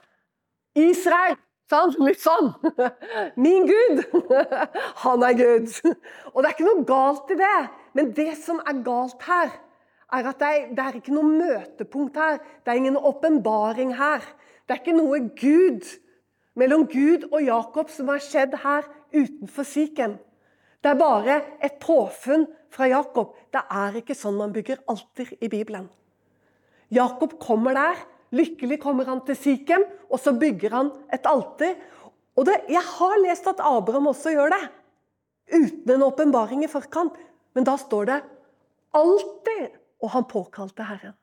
Israel! 0.77 1.37
Sant? 1.67 1.97
Litt 1.99 2.21
sånn. 2.23 2.53
Min 3.43 3.65
Gud! 3.67 4.03
Han 5.03 5.23
er 5.27 5.35
Gud. 5.35 5.73
Og 6.31 6.39
det 6.39 6.47
er 6.47 6.53
ikke 6.53 6.67
noe 6.67 6.85
galt 6.87 7.33
i 7.33 7.39
det. 7.39 7.57
Men 7.97 8.13
det 8.15 8.33
som 8.39 8.61
er 8.63 8.83
galt 8.85 9.25
her, 9.27 9.51
er 10.13 10.29
at 10.29 10.39
det 10.39 10.49
er, 10.49 10.67
det 10.71 10.83
er 10.83 10.99
ikke 10.99 11.15
noe 11.15 11.29
møtepunkt 11.29 12.17
her. 12.19 12.37
Det 12.63 12.71
er 12.71 12.79
ingen 12.79 12.97
åpenbaring 12.97 13.95
her. 13.97 14.23
Det 14.65 14.75
er 14.75 14.81
ikke 14.81 14.97
noe 14.97 15.19
Gud 15.35 15.89
mellom 16.57 16.87
Gud 16.89 17.27
og 17.31 17.41
Jakob 17.43 17.91
som 17.93 18.09
har 18.11 18.23
skjedd 18.23 18.55
her 18.63 18.87
utenfor 19.13 19.67
Sikhem. 19.67 20.17
Det 20.83 20.93
er 20.93 20.99
bare 20.99 21.41
et 21.63 21.77
påfunn 21.83 22.47
fra 22.73 22.87
Jakob. 22.89 23.35
Det 23.53 23.61
er 23.61 23.99
ikke 23.99 24.15
sånn 24.17 24.37
man 24.39 24.53
bygger 24.55 24.81
alter 24.89 25.33
i 25.39 25.49
Bibelen. 25.51 25.89
Jakob 26.93 27.35
kommer 27.43 27.75
der 27.75 28.05
Lykkelig 28.35 28.81
kommer 28.83 29.07
han 29.07 29.21
til 29.23 29.37
Sikhem, 29.39 29.85
og 30.11 30.19
så 30.19 30.33
bygger 30.35 30.73
han 30.75 30.89
et 31.15 31.27
alter. 31.29 31.77
Og 32.35 32.45
det, 32.45 32.57
Jeg 32.67 32.83
har 32.83 33.21
lest 33.23 33.47
at 33.47 33.61
Abraham 33.63 34.09
også 34.11 34.33
gjør 34.35 34.51
det, 34.51 34.63
uten 35.53 35.93
en 35.93 36.03
åpenbaring 36.03 36.63
i 36.63 36.67
forkant. 36.67 37.13
Men 37.55 37.63
da 37.63 37.77
står 37.77 38.05
det 38.05 38.23
'alltid', 38.93 39.76
og 40.01 40.11
han 40.13 40.27
påkalte 40.29 40.85
Herren. 40.87 41.15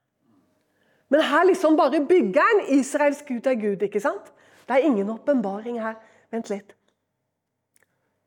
Men 1.13 1.23
her 1.23 1.45
liksom 1.47 1.77
bare 1.77 2.01
bygger 2.09 2.43
han 2.43 2.65
Israels 2.79 3.23
Gud 3.27 3.47
er 3.47 3.59
Gud, 3.61 3.83
ikke 3.83 4.01
sant? 4.03 4.33
Det 4.67 4.77
er 4.77 4.87
ingen 4.89 5.11
åpenbaring 5.13 5.79
her. 5.83 5.99
Vent 6.33 6.49
litt. 6.51 6.73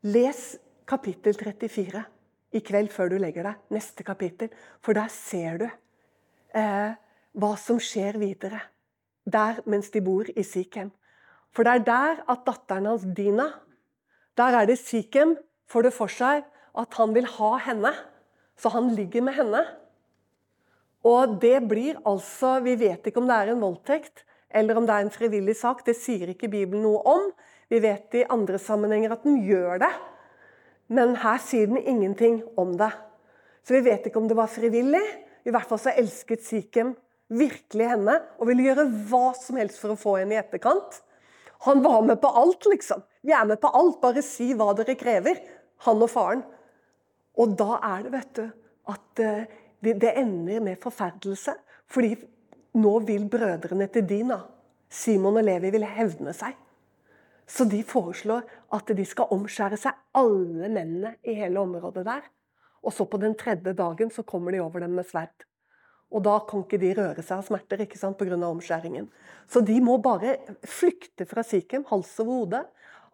Les 0.06 0.40
kapittel 0.88 1.34
34 1.34 2.04
i 2.54 2.62
kveld 2.64 2.92
før 2.94 3.10
du 3.12 3.18
legger 3.20 3.50
deg. 3.50 3.64
Neste 3.74 4.06
kapittel. 4.06 4.52
For 4.80 4.96
der 4.96 5.10
ser 5.12 5.58
du 5.60 5.66
eh, 5.66 6.94
hva 7.34 7.50
som 7.60 7.80
skjer 7.82 8.20
videre. 8.22 8.62
Der 9.28 9.60
mens 9.66 9.90
de 9.92 10.00
bor 10.04 10.30
i 10.30 10.44
Sikhem. 10.46 10.92
For 11.52 11.66
det 11.66 11.74
er 11.74 11.84
der 11.88 12.22
at 12.30 12.46
datteren 12.46 12.86
hans 12.86 13.04
Dina 13.16 13.50
Der 14.38 14.54
er 14.54 14.66
det 14.66 14.78
Sikhem 14.78 15.36
får 15.66 15.88
det 15.88 15.92
for 15.92 16.08
seg 16.08 16.46
at 16.78 16.94
han 16.94 17.14
vil 17.14 17.26
ha 17.26 17.56
henne. 17.66 17.92
Så 18.56 18.70
han 18.70 18.94
ligger 18.94 19.22
med 19.22 19.34
henne. 19.34 19.64
Og 21.06 21.36
det 21.42 21.60
blir 21.70 22.00
altså 22.08 22.58
Vi 22.64 22.74
vet 22.80 23.06
ikke 23.06 23.20
om 23.22 23.28
det 23.28 23.36
er 23.36 23.52
en 23.52 23.62
voldtekt 23.62 24.24
eller 24.48 24.78
om 24.80 24.86
det 24.88 24.94
er 24.94 25.04
en 25.04 25.12
frivillig 25.12 25.54
sak. 25.60 25.82
Det 25.84 25.96
sier 25.96 26.30
ikke 26.32 26.48
Bibelen 26.48 26.80
noe 26.86 27.02
om. 27.04 27.26
Vi 27.68 27.82
vet 27.84 28.14
i 28.16 28.24
andre 28.32 28.56
sammenhenger 28.60 29.12
at 29.12 29.26
den 29.26 29.42
gjør 29.44 29.82
det. 29.82 29.90
Men 30.88 31.18
her 31.20 31.36
sier 31.44 31.68
den 31.68 31.82
ingenting 31.82 32.40
om 32.56 32.72
det. 32.80 32.90
Så 33.60 33.76
vi 33.76 33.84
vet 33.90 34.08
ikke 34.08 34.22
om 34.22 34.28
det 34.30 34.38
var 34.38 34.48
frivillig. 34.48 35.04
I 35.44 35.52
hvert 35.52 35.68
fall 35.68 35.80
så 35.82 35.92
elsket 35.92 36.46
Sikhem 36.46 36.94
virkelig 37.28 37.90
henne 37.90 38.14
og 38.38 38.48
ville 38.48 38.64
gjøre 38.70 38.86
hva 39.10 39.34
som 39.36 39.58
helst 39.60 39.80
for 39.82 39.92
å 39.92 40.00
få 40.00 40.16
henne 40.22 40.36
i 40.36 40.40
etterkant. 40.40 41.02
Han 41.66 41.82
var 41.84 42.00
med 42.06 42.20
på 42.22 42.30
alt, 42.40 42.64
liksom. 42.70 43.02
Vi 43.20 43.34
er 43.34 43.44
med 43.48 43.60
på 43.60 43.68
alt, 43.74 43.98
bare 44.00 44.24
si 44.24 44.52
hva 44.56 44.70
dere 44.78 44.96
krever. 44.96 45.42
Han 45.84 46.00
og 46.04 46.10
faren. 46.12 46.44
Og 47.38 47.52
da 47.58 47.76
er 47.84 48.06
det, 48.06 48.12
vet 48.14 48.32
du, 48.38 48.44
at 48.88 49.22
eh, 49.22 49.57
det 49.82 50.14
ender 50.18 50.60
med 50.60 50.80
forferdelse. 50.82 51.54
Fordi 51.88 52.14
nå 52.78 52.94
vil 53.08 53.28
brødrene 53.30 53.88
til 53.92 54.08
Dina, 54.08 54.40
Simon 54.88 55.38
og 55.40 55.44
Levi, 55.44 55.70
vil 55.74 55.86
hevne 55.88 56.34
seg. 56.36 56.56
Så 57.48 57.64
de 57.64 57.80
foreslår 57.86 58.44
at 58.76 58.90
de 58.92 59.04
skal 59.08 59.30
omskjære 59.32 59.78
seg, 59.80 59.96
alle 60.14 60.68
mennene 60.68 61.14
i 61.24 61.36
hele 61.38 61.60
området 61.60 62.04
der. 62.04 62.26
Og 62.84 62.92
så 62.92 63.06
på 63.08 63.20
den 63.20 63.34
tredje 63.38 63.72
dagen 63.72 64.12
så 64.12 64.22
kommer 64.22 64.52
de 64.52 64.60
over 64.60 64.84
dem 64.84 64.96
med 64.98 65.08
sverd. 65.08 65.46
Og 66.12 66.24
da 66.24 66.38
kan 66.48 66.64
ikke 66.64 66.80
de 66.80 66.94
røre 66.96 67.22
seg 67.24 67.40
av 67.40 67.46
smerter 67.48 67.82
ikke 67.84 67.98
sant, 68.00 68.16
pga. 68.20 68.36
omskjæringen. 68.36 69.08
Så 69.48 69.60
de 69.60 69.76
må 69.84 69.98
bare 70.00 70.38
flykte 70.64 71.26
fra 71.28 71.44
Sikhem, 71.44 71.84
hals 71.88 72.14
over 72.20 72.32
hode. 72.32 72.62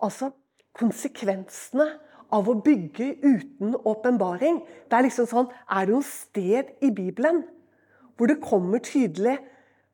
Altså 0.02 0.30
konsekvensene 0.74 1.88
av 2.32 2.48
å 2.48 2.56
bygge 2.64 3.14
uten 3.22 3.74
åpenbaring. 3.84 4.62
Det 4.88 4.96
er 4.96 5.06
liksom 5.08 5.28
sånn 5.30 5.50
Er 5.68 5.86
det 5.86 5.94
noe 5.94 6.06
sted 6.06 6.72
i 6.80 6.90
Bibelen 6.94 7.44
hvor 8.14 8.30
det 8.30 8.42
kommer 8.42 8.78
tydelig 8.78 9.40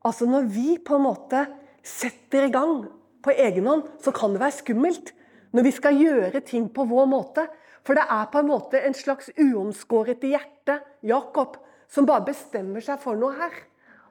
Altså 0.05 0.27
når 0.29 0.49
vi 0.53 0.79
på 0.81 0.97
en 0.97 1.05
måte 1.05 1.45
setter 1.85 2.47
i 2.47 2.53
gang 2.53 2.87
på 3.21 3.35
egen 3.37 3.67
hånd, 3.69 3.83
så 4.01 4.13
kan 4.17 4.33
det 4.33 4.41
være 4.41 4.57
skummelt. 4.57 5.11
Når 5.53 5.67
vi 5.67 5.73
skal 5.77 5.99
gjøre 6.01 6.41
ting 6.47 6.71
på 6.73 6.87
vår 6.89 7.09
måte. 7.11 7.45
For 7.85 7.97
det 7.97 8.07
er 8.09 8.31
på 8.33 8.41
en 8.41 8.49
måte 8.49 8.81
en 8.81 8.97
slags 8.97 9.29
uomskåret 9.37 10.25
hjerte. 10.25 10.79
Jakob 11.05 11.59
som 11.91 12.07
bare 12.09 12.31
bestemmer 12.31 12.85
seg 12.85 13.01
for 13.03 13.19
noe 13.19 13.35
her. 13.37 13.57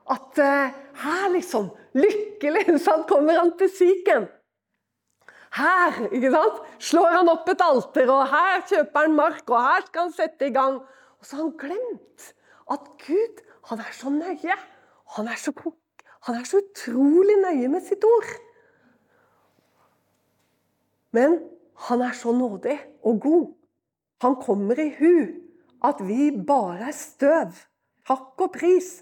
At 0.10 0.42
uh, 0.42 0.78
her, 1.04 1.28
liksom 1.34 1.70
Lykkelig 1.98 2.78
sånn 2.86 3.06
kommer 3.10 3.40
han 3.40 3.56
til 3.58 3.72
Sikhem. 3.74 4.28
Her 5.58 5.96
ikke 6.14 6.30
sant, 6.34 6.60
slår 6.78 7.16
han 7.18 7.32
opp 7.32 7.48
et 7.50 7.62
alter, 7.66 8.10
og 8.14 8.28
her 8.30 8.62
kjøper 8.70 9.08
han 9.08 9.16
mark, 9.18 9.46
og 9.50 9.58
her 9.66 9.86
skal 9.88 10.08
han 10.08 10.14
sette 10.14 10.50
i 10.50 10.54
gang. 10.54 10.78
Og 11.20 11.26
så 11.26 11.40
har 11.40 11.48
han 11.48 11.56
glemt 11.60 12.28
at 12.70 12.92
Gud 13.06 13.42
han 13.70 13.82
er 13.82 13.94
så 13.94 14.14
nøye. 14.14 14.58
Han 15.16 15.30
er 15.30 15.40
så, 15.42 15.54
han 16.28 16.38
er 16.38 16.46
så 16.46 16.62
utrolig 16.62 17.38
nøye 17.42 17.70
med 17.72 17.86
sitt 17.86 18.06
ord. 18.06 18.30
Men 21.18 21.40
han 21.90 22.02
er 22.06 22.14
så 22.14 22.32
nådig 22.36 22.78
og 23.04 23.22
god. 23.22 23.46
Han 24.22 24.36
kommer 24.44 24.80
i 24.80 24.90
hu 25.00 25.14
at 25.86 26.02
vi 26.06 26.30
bare 26.48 26.90
er 26.92 26.96
støv. 26.96 27.56
Takk 28.08 28.42
og 28.42 28.54
pris. 28.54 29.00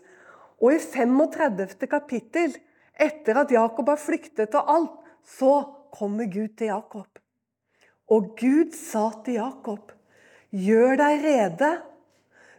Og 0.62 0.74
i 0.74 0.80
35. 0.82 1.88
kapittel, 1.90 2.56
etter 2.94 3.42
at 3.44 3.52
Jakob 3.54 3.90
har 3.92 4.00
flyktet 4.02 4.56
og 4.58 4.72
alt, 4.74 4.96
så 5.28 5.52
kommer 5.94 6.28
Gud 6.32 6.56
til 6.58 6.72
Jakob. 6.72 7.20
Og 8.08 8.36
Gud 8.40 8.72
sa 8.76 9.10
til 9.26 9.40
Jakob, 9.42 9.92
gjør 10.52 10.96
deg 11.00 11.26
rede, 11.26 11.72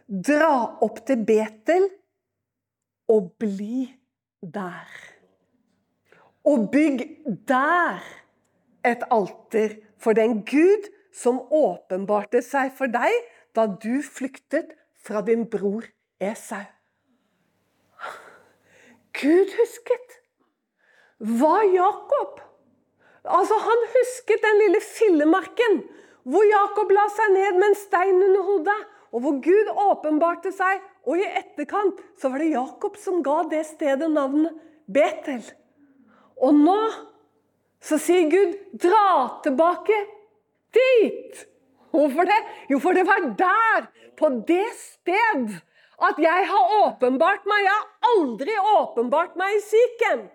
dra 0.09 0.53
opp 0.85 1.01
til 1.07 1.23
Betel 1.25 1.87
og 3.09 3.31
bli 3.41 3.87
der. 4.41 4.89
Og 6.45 6.69
bygg 6.71 7.03
der 7.49 8.05
et 8.85 9.03
alter 9.11 9.75
for 9.99 10.17
den 10.17 10.41
Gud 10.45 10.89
som 11.13 11.41
åpenbarte 11.51 12.41
seg 12.45 12.71
for 12.77 12.91
deg 12.91 13.13
da 13.57 13.65
du 13.67 13.99
flyktet 14.05 14.75
fra 15.03 15.21
din 15.25 15.47
bror 15.49 15.87
Esau. 16.21 16.63
Gud 19.19 19.55
husket. 19.57 20.19
Var 21.19 21.63
Jakob. 21.73 22.39
Altså, 23.25 23.55
Han 23.59 23.87
husket 23.95 24.43
den 24.43 24.61
lille 24.63 24.81
fillemarken 24.83 25.81
hvor 26.29 26.45
Jakob 26.45 26.91
la 26.93 27.07
seg 27.09 27.31
ned 27.33 27.57
med 27.57 27.67
en 27.71 27.77
stein 27.79 28.17
under 28.21 28.41
hodet, 28.45 28.79
og 29.15 29.23
hvor 29.23 29.37
Gud 29.41 29.69
åpenbarte 29.81 30.51
seg. 30.53 30.81
Og 31.07 31.17
i 31.17 31.25
etterkant 31.25 32.01
så 32.19 32.29
var 32.29 32.43
det 32.43 32.51
Jakob 32.51 32.99
som 33.01 33.23
ga 33.25 33.39
det 33.49 33.63
stedet 33.65 34.09
navnet 34.11 34.57
Betel. 34.89 35.41
Og 36.37 36.53
nå 36.53 36.79
så 37.81 37.97
sier 38.01 38.27
Gud 38.29 38.53
'dra 38.73 39.39
tilbake 39.43 39.95
dit'. 40.75 41.45
Hvorfor 41.89 42.27
det? 42.29 42.39
Jo, 42.69 42.79
for 42.79 42.93
det 42.93 43.07
var 43.07 43.23
der, 43.37 43.87
på 44.17 44.29
det 44.47 44.67
sted, 44.77 45.55
at 46.01 46.19
jeg 46.21 46.47
har 46.51 46.73
åpenbart 46.83 47.47
meg. 47.49 47.63
Jeg 47.65 47.77
har 47.79 48.11
aldri 48.13 48.57
åpenbart 48.77 49.35
meg 49.35 49.55
i 49.55 49.63
Sikhem. 49.65 50.27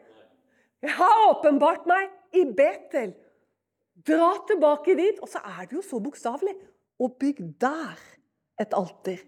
Jeg 0.83 0.91
har 0.99 1.15
åpenbart 1.29 1.87
meg 1.87 2.11
i 2.35 2.45
Betel. 2.45 3.15
Dra 4.07 4.31
tilbake 4.49 4.97
dit. 4.99 5.21
Og 5.23 5.31
så 5.31 5.43
er 5.45 5.69
det 5.69 5.79
jo 5.79 5.85
så 5.85 6.01
bokstavelig. 6.03 6.55
Og 7.01 7.17
bygg 7.21 7.43
der 7.61 8.01
et 8.61 8.75
alter. 8.77 9.21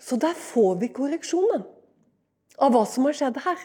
Så 0.00 0.16
der 0.16 0.34
får 0.36 0.78
vi 0.80 0.88
korreksjonen 0.96 1.66
av 2.60 2.72
hva 2.74 2.84
som 2.88 3.06
har 3.08 3.16
skjedd 3.16 3.40
her. 3.44 3.64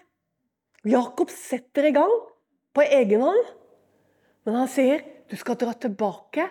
Jakob 0.86 1.32
setter 1.34 1.88
i 1.90 1.94
gang 1.96 2.14
på 2.76 2.84
egen 2.84 3.24
hånd, 3.24 3.46
men 4.46 4.58
han 4.60 4.70
sier 4.70 5.02
du 5.30 5.34
skal 5.40 5.58
dra 5.58 5.74
tilbake 5.74 6.46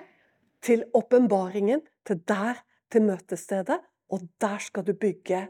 til 0.65 0.83
åpenbaringen, 0.97 1.85
til 2.05 2.23
der, 2.27 2.59
til 2.91 3.05
møtestedet, 3.07 3.79
og 4.11 4.25
der 4.43 4.59
skal 4.65 4.87
du 4.87 4.95
bygge 4.99 5.45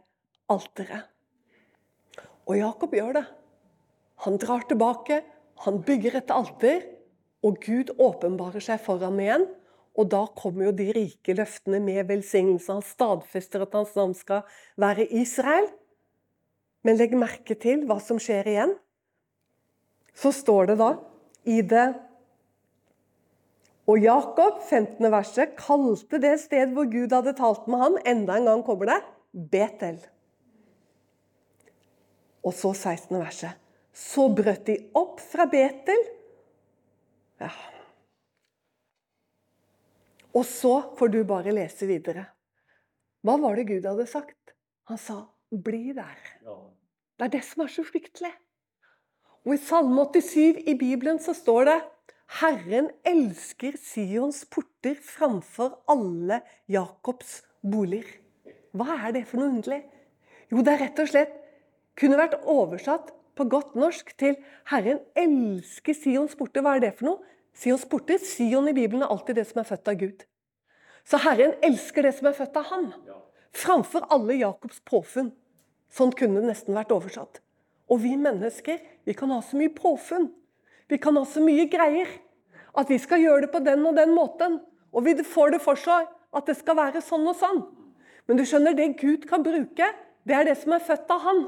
alteret. 0.52 1.08
Og 2.44 2.58
Jakob 2.58 2.92
gjør 2.92 3.16
det. 3.16 3.24
Han 4.26 4.36
drar 4.42 4.66
tilbake, 4.68 5.22
han 5.62 5.82
bygger 5.86 6.18
et 6.18 6.32
alter, 6.34 6.82
og 7.44 7.60
Gud 7.62 7.92
åpenbarer 8.00 8.62
seg 8.64 8.80
for 8.82 9.02
ham 9.04 9.20
igjen. 9.20 9.46
Og 9.94 10.08
da 10.10 10.24
kommer 10.34 10.68
jo 10.68 10.74
de 10.74 10.88
rike 10.96 11.36
løftene 11.36 11.78
med 11.82 12.08
velsignelse. 12.08 12.72
Han 12.72 12.82
stadfester 12.82 13.62
at 13.62 13.76
hans 13.76 13.92
navn 13.94 14.14
skal 14.18 14.42
være 14.80 15.06
Israel. 15.14 15.68
Men 16.84 16.98
legg 16.98 17.14
merke 17.16 17.56
til 17.60 17.84
hva 17.88 18.00
som 18.02 18.18
skjer 18.20 18.50
igjen. 18.50 18.74
så 20.14 20.30
står 20.30 20.66
det 20.70 20.74
da 20.78 20.90
i 21.44 21.60
det 21.62 21.94
Og 23.86 23.98
Jakob, 23.98 24.62
15. 24.62 25.10
verset, 25.12 25.56
kalte 25.58 26.20
det 26.22 26.38
sted 26.40 26.70
hvor 26.72 26.86
Gud 26.88 27.12
hadde 27.12 27.34
talt 27.36 27.66
med 27.68 27.82
ham, 27.82 27.98
enda 28.06 28.38
en 28.38 28.46
gang 28.48 28.62
kommer 28.64 28.88
det, 28.88 29.00
Betel. 29.34 29.98
Og 32.40 32.54
så 32.54 32.72
16. 32.72 33.18
verset. 33.18 33.63
Så 33.94 34.26
brøt 34.34 34.66
de 34.66 34.76
opp 34.98 35.22
fra 35.22 35.46
Betel. 35.50 36.00
Ja. 37.42 37.50
Og 40.34 40.42
så 40.48 40.74
får 40.98 41.12
du 41.14 41.20
bare 41.28 41.54
lese 41.54 41.86
videre. 41.86 42.26
Hva 43.24 43.36
var 43.40 43.54
det 43.56 43.68
Gud 43.70 43.86
hadde 43.86 44.06
sagt? 44.10 44.54
Han 44.90 44.98
sa 44.98 45.28
'bli 45.50 45.94
der'. 45.94 46.26
Det 47.18 47.24
er 47.24 47.28
det 47.28 47.44
som 47.44 47.62
er 47.62 47.70
så 47.70 47.84
fryktelig. 47.84 48.32
Og 49.46 49.54
I 49.54 49.56
Salme 49.56 50.04
87 50.12 50.66
i 50.66 50.74
Bibelen 50.74 51.18
så 51.18 51.32
står 51.32 51.64
det 51.64 51.80
'Herren 52.40 52.90
elsker 53.04 53.76
Sions 53.78 54.44
porter 54.44 54.94
framfor 54.94 55.84
alle 55.88 56.40
Jakobs 56.68 57.42
boliger'. 57.62 58.18
Hva 58.74 59.06
er 59.06 59.12
det 59.12 59.26
for 59.28 59.38
noe 59.38 59.48
underlig? 59.54 59.84
Jo, 60.50 60.62
det 60.62 60.72
er 60.72 60.82
rett 60.82 60.98
og 60.98 61.08
slett 61.08 61.34
kunne 61.96 62.18
vært 62.18 62.40
oversatt 62.42 63.12
på 63.34 63.44
godt 63.50 63.74
norsk 63.74 64.16
til 64.18 64.36
'Herren 64.70 65.00
elsker 65.16 65.94
Sions 65.94 66.34
porter'. 66.34 66.62
Hva 66.62 66.76
er 66.76 66.80
det 66.80 66.94
for 66.98 67.06
noe? 67.06 67.18
Sions 67.54 67.84
porter, 67.84 68.18
Sion 68.18 68.68
i 68.68 68.72
Bibelen 68.72 69.02
er 69.02 69.10
alltid 69.10 69.36
det 69.36 69.46
som 69.46 69.60
er 69.60 69.68
født 69.68 69.88
av 69.88 69.94
Gud. 69.94 70.24
Så 71.04 71.18
Herren 71.18 71.54
elsker 71.62 72.02
det 72.02 72.14
som 72.14 72.26
er 72.26 72.32
født 72.32 72.56
av 72.56 72.64
Han, 72.64 72.92
framfor 73.52 74.06
alle 74.10 74.34
Jakobs 74.40 74.80
påfunn. 74.80 75.32
Sånn 75.90 76.12
kunne 76.12 76.40
det 76.40 76.48
nesten 76.48 76.74
vært 76.74 76.92
oversatt. 76.94 77.40
Og 77.90 78.00
vi 78.02 78.16
mennesker 78.16 78.80
vi 79.04 79.14
kan 79.14 79.30
ha 79.30 79.40
så 79.44 79.58
mye 79.60 79.70
påfunn. 79.74 80.30
Vi 80.88 80.98
kan 80.98 81.16
ha 81.16 81.24
så 81.24 81.42
mye 81.44 81.68
greier. 81.70 82.08
At 82.74 82.90
vi 82.90 82.98
skal 82.98 83.22
gjøre 83.22 83.44
det 83.44 83.52
på 83.52 83.62
den 83.62 83.84
og 83.86 83.94
den 83.96 84.14
måten. 84.16 84.58
Og 84.92 85.04
vi 85.04 85.14
får 85.22 85.54
det 85.54 85.62
for 85.62 85.78
seg 85.78 86.08
at 86.34 86.48
det 86.48 86.56
skal 86.58 86.78
være 86.78 87.02
sånn 87.04 87.28
og 87.30 87.36
sånn. 87.38 87.62
Men 88.26 88.40
du 88.40 88.44
skjønner, 88.48 88.74
det 88.74 88.96
Gud 88.98 89.28
kan 89.28 89.44
bruke, 89.44 89.90
det 90.24 90.34
er 90.34 90.48
det 90.48 90.56
som 90.58 90.74
er 90.74 90.82
født 90.82 91.10
av 91.12 91.22
Han. 91.26 91.42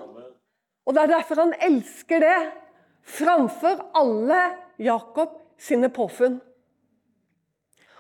Og 0.87 0.95
det 0.95 1.03
er 1.03 1.15
derfor 1.17 1.43
han 1.43 1.57
elsker 1.67 2.23
det 2.23 2.39
framfor 3.17 3.83
alle 3.99 4.41
Jakob 4.83 5.35
sine 5.59 5.91
påfunn. 5.91 6.39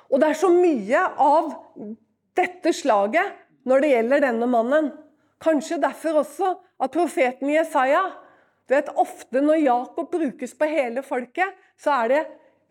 Og 0.06 0.22
det 0.22 0.30
er 0.30 0.38
så 0.38 0.50
mye 0.52 1.02
av 1.18 1.50
dette 2.38 2.72
slaget 2.76 3.34
når 3.66 3.82
det 3.82 3.90
gjelder 3.90 4.24
denne 4.28 4.48
mannen. 4.50 4.92
Kanskje 5.42 5.80
derfor 5.82 6.22
også 6.22 6.52
at 6.82 6.94
profeten 6.94 7.50
Jesaja 7.50 8.04
vet 8.70 8.90
Ofte 8.98 9.42
når 9.42 9.62
Jakob 9.62 10.10
brukes 10.12 10.54
på 10.58 10.68
hele 10.70 11.02
folket, 11.06 11.54
så 11.78 12.02
er 12.02 12.12
det 12.12 12.22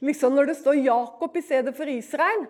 liksom 0.06 0.36
når 0.36 0.52
det 0.52 0.58
står 0.60 0.80
Jakob 0.84 1.36
i 1.38 1.44
stedet 1.44 1.76
for 1.76 1.92
Israel, 1.92 2.46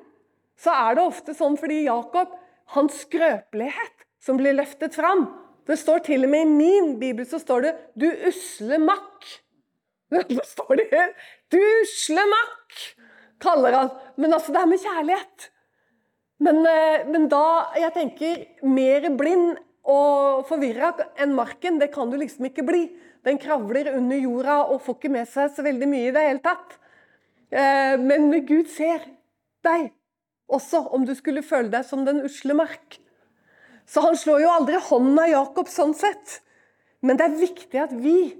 så 0.58 0.74
er 0.74 0.98
det 0.98 1.06
ofte 1.06 1.36
sånn 1.38 1.58
fordi 1.60 1.84
Jakob, 1.86 2.32
hans 2.74 3.02
skrøpelighet, 3.04 4.06
som 4.24 4.40
blir 4.40 4.56
løftet 4.58 4.96
fram. 4.98 5.28
Det 5.66 5.78
står 5.82 6.04
til 6.06 6.28
og 6.28 6.32
med 6.32 6.46
i 6.46 6.52
min 6.52 6.94
bibel 7.02 7.26
så 7.26 7.40
står 7.42 7.66
det 7.66 7.74
'du 7.98 8.06
usle 8.30 8.78
makk'. 8.78 9.26
Det 10.30 10.46
står 10.46 10.76
det 10.78 11.14
'Du 11.52 11.58
usle 11.58 12.22
makk', 12.32 12.82
kaller 13.42 13.72
han. 13.74 13.90
Men 14.18 14.34
altså, 14.34 14.54
det 14.54 14.62
er 14.62 14.66
med 14.66 14.80
kjærlighet. 14.80 15.50
Men, 16.40 16.62
men 17.12 17.30
da 17.30 17.72
Jeg 17.80 17.94
tenker 17.94 18.46
mer 18.64 19.10
blind 19.18 19.58
og 19.86 20.46
forvirra 20.50 20.94
enn 21.22 21.36
marken, 21.36 21.80
det 21.80 21.94
kan 21.94 22.10
du 22.10 22.18
liksom 22.18 22.46
ikke 22.46 22.66
bli. 22.66 22.90
Den 23.26 23.38
kravler 23.38 23.96
under 23.96 24.18
jorda 24.18 24.58
og 24.70 24.82
får 24.82 24.98
ikke 25.00 25.14
med 25.14 25.30
seg 25.30 25.54
så 25.54 25.64
veldig 25.66 25.88
mye 25.90 26.10
i 26.10 26.14
det 26.14 26.26
hele 26.28 26.44
tatt. 26.46 26.78
Men 28.02 28.34
Gud 28.46 28.68
ser 28.70 29.06
deg 29.66 29.92
også, 30.48 30.84
om 30.94 31.06
du 31.06 31.14
skulle 31.18 31.46
føle 31.46 31.72
deg 31.74 31.86
som 31.88 32.06
den 32.06 32.22
usle 32.26 32.54
mark. 32.58 33.00
Så 33.86 34.02
han 34.02 34.18
slår 34.18 34.42
jo 34.42 34.54
aldri 34.54 34.80
hånden 34.82 35.20
av 35.22 35.30
Jakob 35.30 35.70
sånn 35.70 35.94
sett. 35.98 36.40
Men 37.06 37.20
det 37.20 37.28
er 37.28 37.38
viktig 37.42 37.82
at 37.82 37.94
vi 37.94 38.34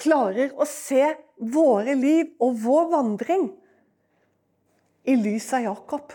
klarer 0.00 0.54
å 0.56 0.66
se 0.68 1.12
våre 1.52 1.94
liv 1.98 2.32
og 2.42 2.56
vår 2.62 2.88
vandring 2.92 3.50
i 5.04 5.16
lys 5.18 5.50
av 5.54 5.66
Jakob. 5.66 6.14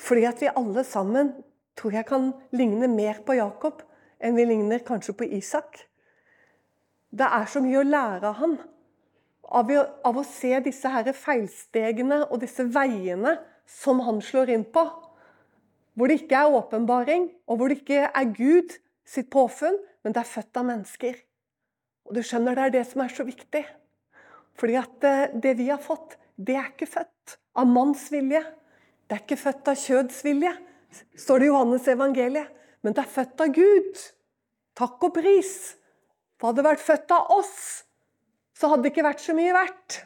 Fordi 0.00 0.24
at 0.28 0.40
vi 0.40 0.50
alle 0.54 0.84
sammen 0.88 1.34
tror 1.78 1.96
jeg 1.96 2.08
kan 2.08 2.32
ligne 2.56 2.88
mer 2.90 3.20
på 3.26 3.36
Jakob 3.38 3.82
enn 4.20 4.36
vi 4.36 4.46
ligner 4.48 4.82
kanskje 4.84 5.16
på 5.16 5.28
Isak. 5.36 5.82
Det 7.10 7.26
er 7.26 7.46
så 7.50 7.62
mye 7.64 7.80
å 7.80 7.86
lære 7.86 8.30
av 8.30 8.40
han. 8.40 8.58
Av, 9.50 9.70
av 10.06 10.18
å 10.20 10.26
se 10.26 10.52
disse 10.62 10.88
her 10.92 11.08
feilstegene 11.16 12.22
og 12.28 12.38
disse 12.44 12.64
veiene 12.70 13.34
som 13.66 14.02
han 14.06 14.20
slår 14.22 14.52
inn 14.54 14.66
på. 14.72 14.84
Hvor 15.94 16.10
det 16.10 16.22
ikke 16.22 16.38
er 16.38 16.54
åpenbaring, 16.60 17.28
og 17.46 17.58
hvor 17.58 17.70
det 17.70 17.80
ikke 17.80 18.06
er 18.06 18.32
Gud 18.36 18.76
sitt 19.06 19.30
påfunn, 19.32 19.78
men 20.04 20.14
det 20.14 20.22
er 20.22 20.30
født 20.30 20.60
av 20.60 20.68
mennesker. 20.68 21.18
Og 22.08 22.16
du 22.16 22.22
skjønner, 22.24 22.56
det 22.56 22.68
er 22.68 22.76
det 22.78 22.86
som 22.90 23.02
er 23.04 23.12
så 23.14 23.26
viktig. 23.26 23.64
Fordi 24.60 24.76
at 24.80 25.06
eh, 25.06 25.34
det 25.42 25.56
vi 25.58 25.68
har 25.70 25.82
fått, 25.82 26.16
det 26.40 26.56
er 26.56 26.70
ikke 26.72 26.88
født 26.88 27.36
av 27.60 27.68
manns 27.68 28.06
vilje. 28.12 28.42
Det 29.06 29.16
er 29.16 29.24
ikke 29.24 29.40
født 29.40 29.70
av 29.72 29.78
kjøds 29.78 30.22
vilje, 30.24 30.54
står 31.18 31.42
det 31.42 31.48
i 31.48 31.50
Johannes 31.50 31.88
evangeliet. 31.90 32.56
Men 32.80 32.96
det 32.96 33.02
er 33.02 33.12
født 33.12 33.42
av 33.44 33.52
Gud. 33.52 34.04
Takk 34.78 35.02
og 35.04 35.14
pris. 35.18 35.54
For 36.40 36.50
hadde 36.50 36.62
det 36.62 36.70
vært 36.70 36.84
født 36.86 37.12
av 37.12 37.32
oss, 37.34 37.56
så 38.56 38.70
hadde 38.70 38.86
det 38.86 38.94
ikke 38.94 39.04
vært 39.04 39.20
så 39.20 39.34
mye 39.36 39.52
verdt. 39.52 39.98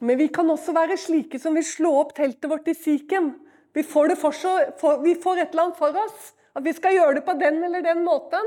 Men 0.00 0.18
vi 0.20 0.28
kan 0.32 0.48
også 0.52 0.72
være 0.76 0.96
slike 1.00 1.40
som 1.40 1.56
vil 1.56 1.64
slå 1.64 1.92
opp 2.00 2.14
teltet 2.16 2.48
vårt 2.48 2.68
i 2.68 2.76
Sikhem. 2.76 3.34
Vi 3.76 3.84
får, 3.84 4.14
for 4.16 4.32
så, 4.32 4.54
for, 4.80 5.02
vi 5.04 5.12
får 5.20 5.42
et 5.42 5.50
eller 5.52 5.68
annet 5.68 5.80
for 5.80 5.98
oss. 6.00 6.30
At 6.56 6.64
vi 6.64 6.72
skal 6.72 6.96
gjøre 6.96 7.18
det 7.18 7.26
på 7.26 7.34
den 7.36 7.60
eller 7.66 7.84
den 7.84 8.00
måten. 8.06 8.46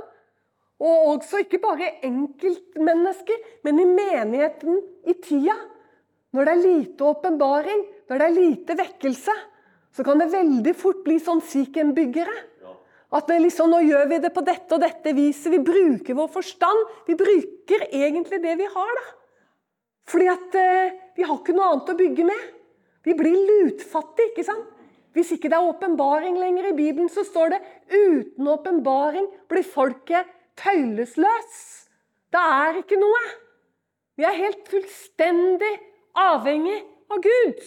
Og 0.80 1.12
også 1.12 1.44
ikke 1.44 1.60
bare 1.62 1.92
enkeltmennesker, 2.08 3.44
men 3.68 3.82
i 3.84 3.86
menigheten 3.86 4.80
i 5.06 5.14
tida. 5.22 5.58
Når 6.34 6.46
det 6.46 6.54
er 6.54 6.64
lite 6.64 7.06
åpenbaring, 7.06 7.84
når 8.10 8.22
det 8.22 8.26
er 8.26 8.38
lite 8.38 8.78
vekkelse, 8.80 9.36
så 9.94 10.06
kan 10.06 10.22
det 10.22 10.32
veldig 10.34 10.74
fort 10.78 11.04
bli 11.06 11.18
sånn 11.22 11.44
Sikhem-byggere. 11.46 12.38
At 13.14 13.30
liksom, 13.34 13.72
nå 13.74 13.82
gjør 13.88 14.10
vi 14.12 14.20
det 14.22 14.30
på 14.34 14.44
dette 14.46 14.78
og 14.78 14.84
dette 14.84 15.14
viset. 15.18 15.50
Vi 15.54 15.62
bruker 15.66 16.18
vår 16.18 16.30
forstand. 16.30 16.92
Vi 17.08 17.18
bruker 17.18 17.88
egentlig 17.90 18.42
det 18.44 18.54
vi 18.60 18.68
har, 18.70 18.92
da. 19.00 19.06
Fordi 20.10 20.28
at 20.30 20.58
eh, 20.58 20.98
vi 21.18 21.26
har 21.26 21.38
ikke 21.38 21.54
noe 21.58 21.72
annet 21.74 21.90
å 21.94 21.98
bygge 21.98 22.28
med. 22.30 22.46
Vi 23.06 23.16
blir 23.18 23.34
lutfattige, 23.50 24.32
ikke 24.32 24.46
sant? 24.46 24.70
Hvis 25.14 25.32
ikke 25.34 25.50
det 25.50 25.58
er 25.58 25.70
åpenbaring 25.72 26.38
lenger 26.38 26.70
i 26.70 26.78
Bibelen, 26.78 27.10
så 27.10 27.24
står 27.26 27.56
det 27.56 27.60
uten 27.90 28.48
åpenbaring 28.48 29.26
blir 29.50 29.66
folket 29.66 30.30
tøylesløs. 30.60 31.60
Det 32.30 32.42
er 32.42 32.82
ikke 32.84 33.00
noe. 33.02 33.22
Vi 34.20 34.28
er 34.28 34.38
helt 34.38 34.68
fullstendig 34.70 35.72
avhengig 36.20 36.78
av 37.10 37.22
Gud. 37.24 37.62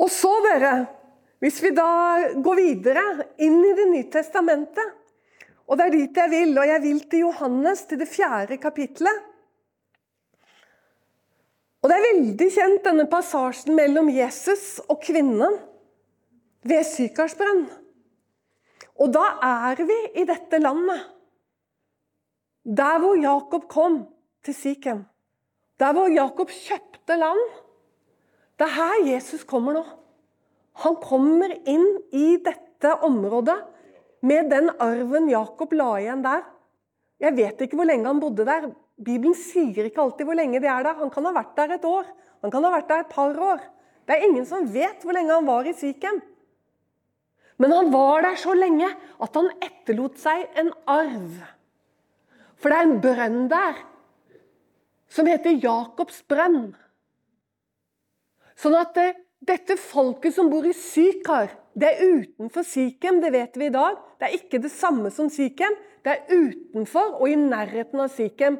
Og 0.00 0.10
så, 0.10 0.30
dere, 0.46 0.72
hvis 1.44 1.60
vi 1.62 1.74
da 1.76 1.90
går 2.42 2.56
videre 2.58 3.04
inn 3.44 3.60
i 3.62 3.74
Det 3.76 3.84
nye 3.90 4.08
testamentet 4.10 4.94
Og 5.68 5.78
det 5.78 5.84
er 5.84 5.94
dit 5.94 6.18
jeg 6.18 6.30
vil, 6.32 6.56
og 6.58 6.66
jeg 6.68 6.82
vil 6.82 7.00
til 7.10 7.24
Johannes, 7.26 7.84
til 7.88 8.00
det 8.00 8.08
fjerde 8.10 8.58
kapitlet. 8.60 9.33
Og 11.84 11.90
det 11.90 11.96
er 11.98 12.04
veldig 12.06 12.46
kjent, 12.48 12.84
denne 12.86 13.04
passasjen 13.12 13.76
mellom 13.76 14.06
Jesus 14.08 14.78
og 14.88 15.02
kvinnen 15.04 15.58
ved 16.64 16.86
Sykarsbrønn. 16.88 17.66
Og 19.04 19.10
da 19.12 19.24
er 19.44 19.82
vi 19.84 19.98
i 20.16 20.24
dette 20.24 20.62
landet. 20.62 21.02
Der 22.64 22.96
hvor 23.02 23.18
Jakob 23.20 23.66
kom 23.68 23.98
til 24.46 24.56
Sikhem. 24.56 25.02
Der 25.76 25.92
hvor 25.92 26.08
Jakob 26.08 26.48
kjøpte 26.48 27.18
land. 27.20 27.42
Det 28.56 28.64
er 28.64 28.76
her 28.78 29.04
Jesus 29.10 29.44
kommer 29.44 29.76
nå. 29.76 29.84
Han 30.86 30.96
kommer 31.02 31.52
inn 31.68 31.84
i 32.16 32.38
dette 32.40 32.94
området 33.04 33.58
med 34.24 34.48
den 34.48 34.72
arven 34.80 35.28
Jakob 35.28 35.76
la 35.76 35.90
igjen 36.00 36.24
der. 36.24 36.46
Jeg 37.20 37.36
vet 37.36 37.60
ikke 37.60 37.76
hvor 37.76 37.92
lenge 37.92 38.08
han 38.08 38.24
bodde 38.24 38.48
der. 38.48 38.70
Bibelen 38.94 39.34
sier 39.34 39.88
ikke 39.88 40.02
alltid 40.04 40.28
hvor 40.28 40.38
lenge 40.38 40.60
de 40.62 40.70
er 40.70 40.84
der. 40.86 41.00
Han 41.00 41.10
kan 41.12 41.26
ha 41.26 41.32
vært 41.34 41.56
der 41.58 41.74
et 41.76 41.88
år. 41.88 42.06
Han 42.44 42.52
kan 42.52 42.66
ha 42.66 42.70
vært 42.76 42.90
der 42.90 43.02
et 43.02 43.10
par 43.12 43.34
år. 43.34 43.64
Det 44.04 44.14
er 44.14 44.28
ingen 44.28 44.46
som 44.46 44.68
vet 44.70 45.02
hvor 45.02 45.16
lenge 45.16 45.32
han 45.32 45.48
var 45.48 45.66
i 45.66 45.74
Sikhem. 45.76 46.20
Men 47.58 47.72
han 47.72 47.90
var 47.92 48.24
der 48.26 48.38
så 48.38 48.54
lenge 48.56 48.88
at 49.22 49.36
han 49.38 49.50
etterlot 49.62 50.18
seg 50.20 50.46
en 50.60 50.72
arv. 50.90 51.42
For 52.58 52.70
det 52.70 52.78
er 52.78 52.88
en 52.88 53.02
brønn 53.02 53.44
der 53.50 53.82
som 55.14 55.28
heter 55.30 55.58
Jakobs 55.62 56.22
brønn. 56.30 56.74
Sånn 58.58 58.74
at 58.78 58.98
eh, 58.98 59.16
dette 59.44 59.76
folket 59.78 60.34
som 60.34 60.48
bor 60.50 60.66
i 60.66 60.72
Sykar, 60.74 61.50
det 61.74 61.90
er 61.90 62.20
utenfor 62.20 62.66
Sikhem, 62.66 63.20
det 63.22 63.32
vet 63.34 63.58
vi 63.58 63.68
i 63.68 63.74
dag. 63.74 63.98
Det 64.18 64.28
er 64.28 64.36
ikke 64.38 64.62
det 64.62 64.72
samme 64.72 65.10
som 65.14 65.30
Sikhem. 65.30 65.74
Det 66.04 66.14
er 66.14 66.24
utenfor 66.30 67.18
og 67.18 67.28
i 67.30 67.36
nærheten 67.38 68.02
av 68.04 68.12
Sikhem. 68.14 68.58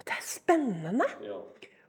Og 0.00 0.06
det 0.08 0.16
er 0.16 0.24
spennende. 0.24 1.06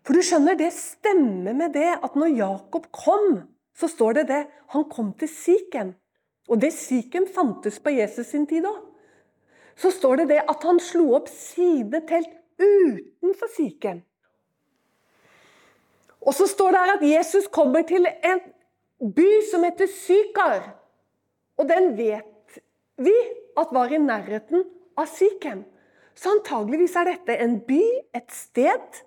For 0.04 0.18
du 0.18 0.26
skjønner, 0.26 0.58
det 0.60 0.74
stemmer 0.76 1.56
med 1.56 1.74
det 1.78 1.88
at 1.96 2.16
når 2.20 2.36
Jakob 2.36 2.90
kom, 2.92 3.44
så 3.78 3.88
står 3.88 4.20
det 4.20 4.28
det. 4.34 4.42
Han 4.76 4.88
kom 4.92 5.14
til 5.18 5.32
Siken. 5.32 5.94
Og 6.52 6.60
det 6.60 6.74
Siken 6.76 7.30
fantes 7.32 7.80
på 7.80 7.94
Jesus 7.96 8.34
sin 8.34 8.48
tid 8.50 8.68
òg. 8.68 8.82
Så 9.80 9.94
står 9.96 10.22
det 10.22 10.30
det 10.34 10.42
at 10.52 10.64
han 10.68 10.82
slo 10.84 11.14
opp 11.16 11.30
sidetelt 11.32 12.34
utenfor 12.60 13.50
Siken. 13.56 14.04
Og 16.22 16.36
så 16.38 16.46
står 16.50 16.76
det 16.76 16.82
her 16.82 16.94
at 16.98 17.06
Jesus 17.08 17.48
kommer 17.48 17.88
til 17.88 18.06
en 18.06 18.44
by 19.16 19.30
som 19.50 19.64
heter 19.66 19.90
Sykar. 19.90 20.68
Og 21.58 21.70
den 21.70 21.96
vet 21.98 22.60
vi 23.02 23.16
at 23.58 23.74
var 23.74 23.94
i 23.94 23.98
nærheten 24.02 24.66
av 24.98 25.10
Sikhem. 25.10 25.64
Så 26.18 26.34
antageligvis 26.36 26.96
er 27.00 27.14
dette 27.14 27.38
en 27.44 27.58
by, 27.66 27.82
et 28.16 28.34
sted, 28.36 29.02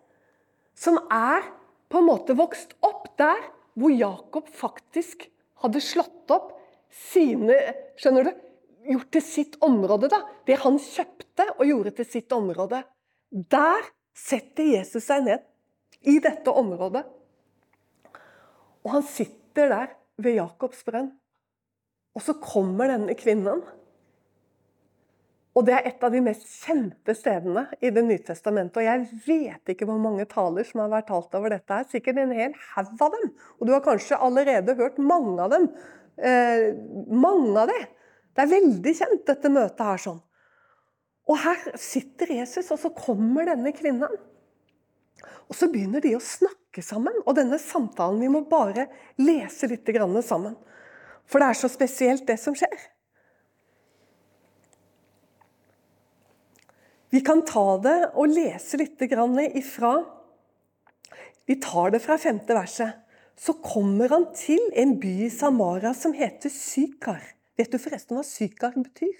som 0.75 0.99
er 1.13 1.45
på 1.93 2.01
en 2.01 2.09
måte 2.09 2.37
vokst 2.39 2.75
opp 2.85 3.13
der 3.21 3.41
hvor 3.79 3.93
Jakob 3.95 4.49
faktisk 4.55 5.27
hadde 5.65 5.83
slått 5.83 6.31
opp 6.35 6.53
sine 6.95 7.57
Skjønner 7.99 8.27
du? 8.27 8.33
Gjort 8.85 9.11
til 9.15 9.23
sitt 9.25 9.55
område, 9.65 10.11
da. 10.13 10.19
Det 10.45 10.59
han 10.61 10.77
kjøpte 10.83 11.47
og 11.55 11.63
gjorde 11.65 11.95
til 11.97 12.09
sitt 12.11 12.33
område. 12.35 12.83
Der 13.31 13.87
setter 14.15 14.67
Jesus 14.67 15.07
seg 15.07 15.25
ned. 15.25 15.45
I 16.05 16.19
dette 16.21 16.53
området. 16.53 17.05
Og 18.85 18.91
han 18.93 19.07
sitter 19.09 19.71
der 19.73 19.95
ved 20.21 20.37
Jakobs 20.37 20.83
brønn. 20.85 21.09
Og 22.15 22.27
så 22.27 22.37
kommer 22.43 22.93
denne 22.93 23.17
kvinnen. 23.17 23.63
Og 25.55 25.63
det 25.67 25.75
er 25.77 25.87
et 25.87 26.03
av 26.03 26.11
de 26.11 26.21
mest 26.25 26.47
kjente 26.65 27.15
stedene 27.15 27.69
i 27.79 27.93
Det 27.95 28.03
nye 28.03 28.23
testamentet. 28.27 28.81
Og 28.81 28.87
jeg 28.89 29.21
vet 29.27 29.71
ikke 29.71 29.87
hvor 29.87 30.01
mange 30.03 30.27
taler 30.31 30.67
som 30.67 30.83
har 30.83 30.91
vært 30.91 31.09
talt 31.13 31.37
over 31.39 31.55
dette. 31.55 31.71
her, 31.71 31.87
Sikkert 31.91 32.19
en 32.19 32.35
hel 32.35 32.57
haug 32.75 33.03
av 33.07 33.15
dem. 33.15 33.29
Og 33.61 33.69
du 33.69 33.73
har 33.73 33.85
kanskje 33.85 34.19
allerede 34.19 34.75
hørt 34.75 34.99
mange 34.99 35.39
av 35.43 35.55
dem. 35.55 35.69
Eh, 36.19 36.75
mange 37.07 37.55
av 37.61 37.71
det. 37.71 37.83
Det 38.35 38.43
er 38.43 38.51
veldig 38.51 38.95
kjent, 38.99 39.27
dette 39.31 39.51
møtet 39.53 39.87
her 39.87 40.03
sånn. 40.03 40.23
Og 41.31 41.39
her 41.41 41.61
sitter 41.81 42.35
Jesus, 42.35 42.73
og 42.75 42.81
så 42.83 42.91
kommer 42.91 43.47
denne 43.47 43.71
kvinnen. 43.73 44.19
Og 45.49 45.55
så 45.57 45.69
begynner 45.71 46.03
de 46.03 46.17
å 46.17 46.23
snakke 46.23 46.83
sammen. 46.83 47.15
Og 47.25 47.37
denne 47.39 47.61
samtalen 47.63 48.21
Vi 48.21 48.33
må 48.33 48.43
bare 48.51 48.89
lese 49.23 49.71
litt 49.71 49.87
sammen. 50.27 50.57
For 51.27 51.39
det 51.39 51.49
er 51.49 51.55
så 51.63 51.71
spesielt, 51.71 52.27
det 52.27 52.39
som 52.41 52.55
skjer. 52.55 52.94
Vi 57.15 57.21
kan 57.23 57.45
ta 57.47 57.77
det 57.79 57.99
og 58.19 58.33
lese 58.33 58.79
litt 58.81 58.99
ifra 58.99 59.93
Vi 61.47 61.55
tar 61.63 61.91
det 61.95 62.01
fra 62.03 62.17
femte 62.19 62.55
verset. 62.57 62.91
Så 63.37 63.53
kommer 63.63 64.09
han 64.09 64.27
til 64.35 64.63
en 64.75 64.97
by 64.99 65.27
i 65.27 65.31
Samara 65.31 65.93
som 65.95 66.13
heter 66.13 66.51
Sykar. 66.51 67.23
Vet 67.57 67.71
du 67.71 67.79
forresten 67.79 68.17
hva 68.17 68.25
Sykar 68.27 68.75
betyr? 68.75 69.15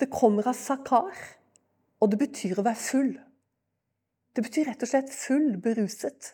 Det 0.00 0.08
kommer 0.08 0.46
av 0.48 0.56
sakar, 0.56 1.12
og 2.00 2.10
det 2.10 2.18
betyr 2.22 2.60
å 2.60 2.64
være 2.64 2.80
full. 2.80 3.10
Det 4.32 4.44
betyr 4.46 4.70
rett 4.70 4.84
og 4.84 4.88
slett 4.88 5.12
full, 5.12 5.58
beruset. 5.60 6.30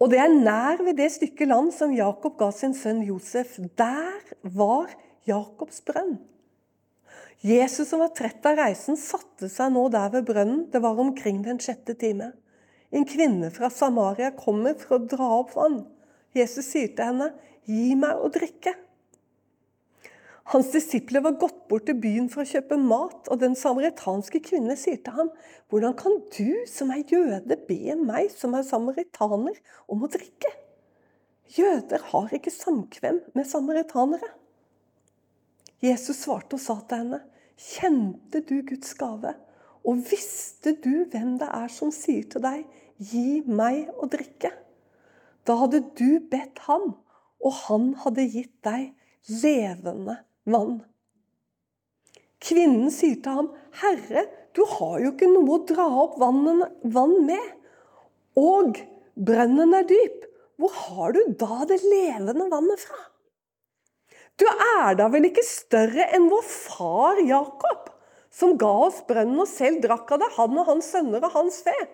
Og 0.00 0.12
det 0.12 0.22
er 0.22 0.32
nær 0.32 0.80
ved 0.84 0.96
det 0.96 1.10
stykket 1.12 1.50
land 1.52 1.74
som 1.76 1.92
Jakob 1.92 2.38
ga 2.40 2.48
sin 2.56 2.72
sønn 2.76 3.02
Josef. 3.04 3.58
Der 3.76 4.32
var 4.56 4.92
Jakobs 5.28 5.82
brønn. 5.84 6.16
Jesus 7.44 7.88
som 7.88 8.00
var 8.00 8.14
trett 8.16 8.46
av 8.46 8.56
reisen, 8.56 8.96
satte 8.96 9.48
seg 9.52 9.74
nå 9.74 9.88
der 9.92 10.08
ved 10.14 10.24
brønnen. 10.28 10.64
Det 10.72 10.80
var 10.82 10.98
omkring 11.00 11.42
den 11.44 11.60
sjette 11.62 11.94
time. 11.98 12.32
En 12.90 13.04
kvinne 13.04 13.50
fra 13.52 13.68
Samaria 13.70 14.30
kommer 14.36 14.76
for 14.80 14.96
å 14.96 15.04
dra 15.04 15.28
opp 15.40 15.52
vann. 15.56 15.82
Jesus 16.36 16.70
sier 16.72 16.88
til 16.94 17.10
henne, 17.10 17.32
'Gi 17.66 17.94
meg 17.98 18.16
å 18.22 18.30
drikke'. 18.30 18.74
Hans 20.54 20.68
disipler 20.70 21.20
var 21.20 21.34
gått 21.40 21.64
bort 21.68 21.88
til 21.88 21.98
byen 21.98 22.28
for 22.30 22.44
å 22.44 22.46
kjøpe 22.46 22.76
mat, 22.78 23.26
og 23.26 23.40
den 23.40 23.56
samaritanske 23.58 24.38
kvinne 24.40 24.76
sier 24.78 25.02
til 25.02 25.12
ham, 25.12 25.30
'Hvordan 25.68 25.96
kan 25.98 26.22
du 26.38 26.66
som 26.66 26.90
er 26.90 27.02
jøde, 27.02 27.56
be 27.66 27.96
meg 27.96 28.30
som 28.30 28.54
er 28.54 28.62
samaritaner, 28.62 29.58
om 29.88 30.04
å 30.04 30.08
drikke?' 30.08 30.54
Jøder 31.58 32.02
har 32.12 32.28
ikke 32.34 32.50
samkvem 32.50 33.20
med 33.34 33.46
samaritanere. 33.46 34.30
Jesus 35.84 36.22
svarte 36.24 36.56
og 36.56 36.62
sa 36.62 36.78
til 36.88 37.02
henne, 37.02 37.20
'Kjente 37.56 38.40
du 38.40 38.62
Guds 38.68 38.94
gave?' 38.94 39.34
Og 39.86 40.02
visste 40.10 40.72
du 40.82 41.04
hvem 41.12 41.36
det 41.38 41.46
er 41.46 41.68
som 41.70 41.92
sier 41.94 42.24
til 42.30 42.42
deg, 42.42 42.64
'Gi 42.98 43.42
meg 43.46 43.92
å 43.94 44.08
drikke'? 44.10 44.52
Da 45.46 45.54
hadde 45.60 45.84
du 45.98 46.18
bedt 46.30 46.58
ham, 46.66 46.96
og 47.44 47.52
han 47.66 47.94
hadde 48.02 48.26
gitt 48.32 48.56
deg 48.66 48.94
levende 49.42 50.18
vann. 50.44 50.80
Kvinnen 52.42 52.90
sier 52.90 53.20
til 53.22 53.32
ham, 53.32 53.50
'Herre, 53.80 54.26
du 54.56 54.64
har 54.64 55.00
jo 55.00 55.12
ikke 55.12 55.30
noe 55.30 55.58
å 55.58 55.64
dra 55.68 55.86
opp 56.04 56.18
vann 56.20 57.18
med.' 57.26 57.52
'Og 58.36 58.80
brønnen 59.16 59.74
er 59.74 59.86
dyp. 59.88 60.24
Hvor 60.56 60.72
har 60.72 61.12
du 61.12 61.20
da 61.36 61.64
det 61.68 61.82
levende 61.84 62.48
vannet 62.50 62.80
fra?' 62.80 63.04
'Du 64.36 64.46
er 64.46 64.96
da 64.98 65.08
vel 65.12 65.28
ikke 65.30 65.44
større 65.46 66.08
enn 66.16 66.28
vår 66.28 66.44
far 66.44 67.20
Jakob, 67.24 67.88
som 68.30 68.56
ga 68.60 68.72
oss 68.86 68.98
brønnen 69.08 69.40
og 69.40 69.48
selv 69.48 69.80
drakk 69.84 70.12
av 70.12 70.20
det, 70.20 70.32
han 70.36 70.58
og 70.60 70.68
hans 70.72 70.90
sønner 70.92 71.24
og 71.24 71.38
hans 71.38 71.62
fe.' 71.64 71.86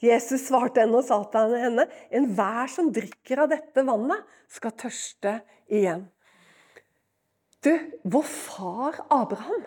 Jesus 0.00 0.46
svarte 0.48 0.80
henne 0.80 0.96
og 0.96 1.04
sa 1.04 1.20
til 1.32 1.52
henne, 1.60 1.84
'Enhver 2.08 2.72
som 2.72 2.88
drikker 2.92 3.44
av 3.44 3.52
dette 3.52 3.84
vannet, 3.84 4.24
skal 4.48 4.72
tørste 4.72 5.40
igjen.' 5.68 6.08
Du, 7.60 7.74
vår 8.08 8.24
far 8.24 9.02
Abraham 9.12 9.66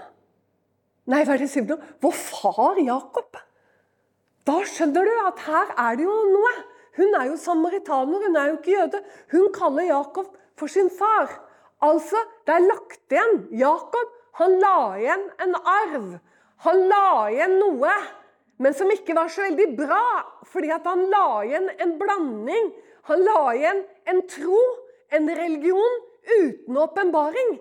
Nei, 1.06 1.20
hva 1.28 1.36
er 1.36 1.44
det 1.44 1.50
sier 1.52 1.66
noe? 1.68 1.84
Vår 2.02 2.14
far 2.16 2.78
Jakob. 2.80 3.36
Da 4.48 4.62
skjønner 4.68 5.04
du 5.04 5.12
at 5.28 5.42
her 5.46 5.74
er 5.76 5.98
det 6.00 6.06
jo 6.08 6.14
noe. 6.32 6.54
Hun 6.96 7.18
er 7.20 7.28
jo 7.28 7.40
samaritaner, 7.40 8.24
hun 8.24 8.38
er 8.40 8.50
jo 8.50 8.56
ikke 8.60 8.72
jøde. 8.72 9.02
Hun 9.34 9.50
kaller 9.56 9.90
Jakob 9.90 10.30
for 10.56 10.72
sin 10.72 10.88
far. 10.94 11.28
Altså, 11.84 12.20
det 12.48 12.56
er 12.56 12.68
lagt 12.68 13.12
igjen. 13.12 13.40
Jakob 13.60 14.12
han 14.40 14.56
la 14.62 14.78
igjen 14.98 15.26
en 15.46 15.58
arv. 15.60 16.08
Han 16.66 16.80
la 16.90 17.08
igjen 17.30 17.58
noe, 17.60 17.92
men 18.64 18.76
som 18.78 18.92
ikke 18.94 19.16
var 19.18 19.30
så 19.34 19.44
veldig 19.46 19.68
bra. 19.78 20.06
Fordi 20.50 20.72
at 20.74 20.88
han 20.90 21.06
la 21.12 21.28
igjen 21.44 21.70
en 21.84 21.94
blanding. 22.00 22.72
Han 23.10 23.24
la 23.28 23.42
igjen 23.58 23.84
en 24.10 24.24
tro, 24.32 24.62
en 25.14 25.30
religion, 25.38 26.02
uten 26.24 26.78
åpenbaring. 26.80 27.58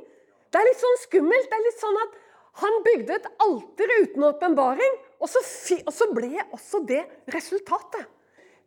Det 0.53 0.61
er 0.61 0.69
litt 0.69 0.81
sånn 0.81 1.01
skummelt. 1.03 1.49
Det 1.51 1.59
er 1.59 1.67
litt 1.67 1.83
sånn 1.83 1.99
at 2.05 2.19
han 2.63 2.79
bygde 2.85 3.17
et 3.17 3.29
alter 3.43 3.93
uten 4.03 4.27
åpenbaring, 4.29 4.97
og, 5.23 5.29
og, 5.31 5.93
så 5.97 6.09
ble 6.13 6.35
også 6.53 6.83
det 6.87 7.01
resultatet. 7.33 8.05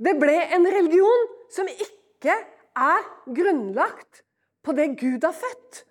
Det 0.02 0.16
ble 0.20 0.36
en 0.58 0.66
religion 0.68 1.28
som 1.54 1.70
ikke 1.70 2.34
er 2.76 3.06
grunnlagt 3.38 4.26
på 4.66 4.74
det 4.78 4.96
Gud 5.00 5.24
har 5.24 5.36
født, 5.36 5.84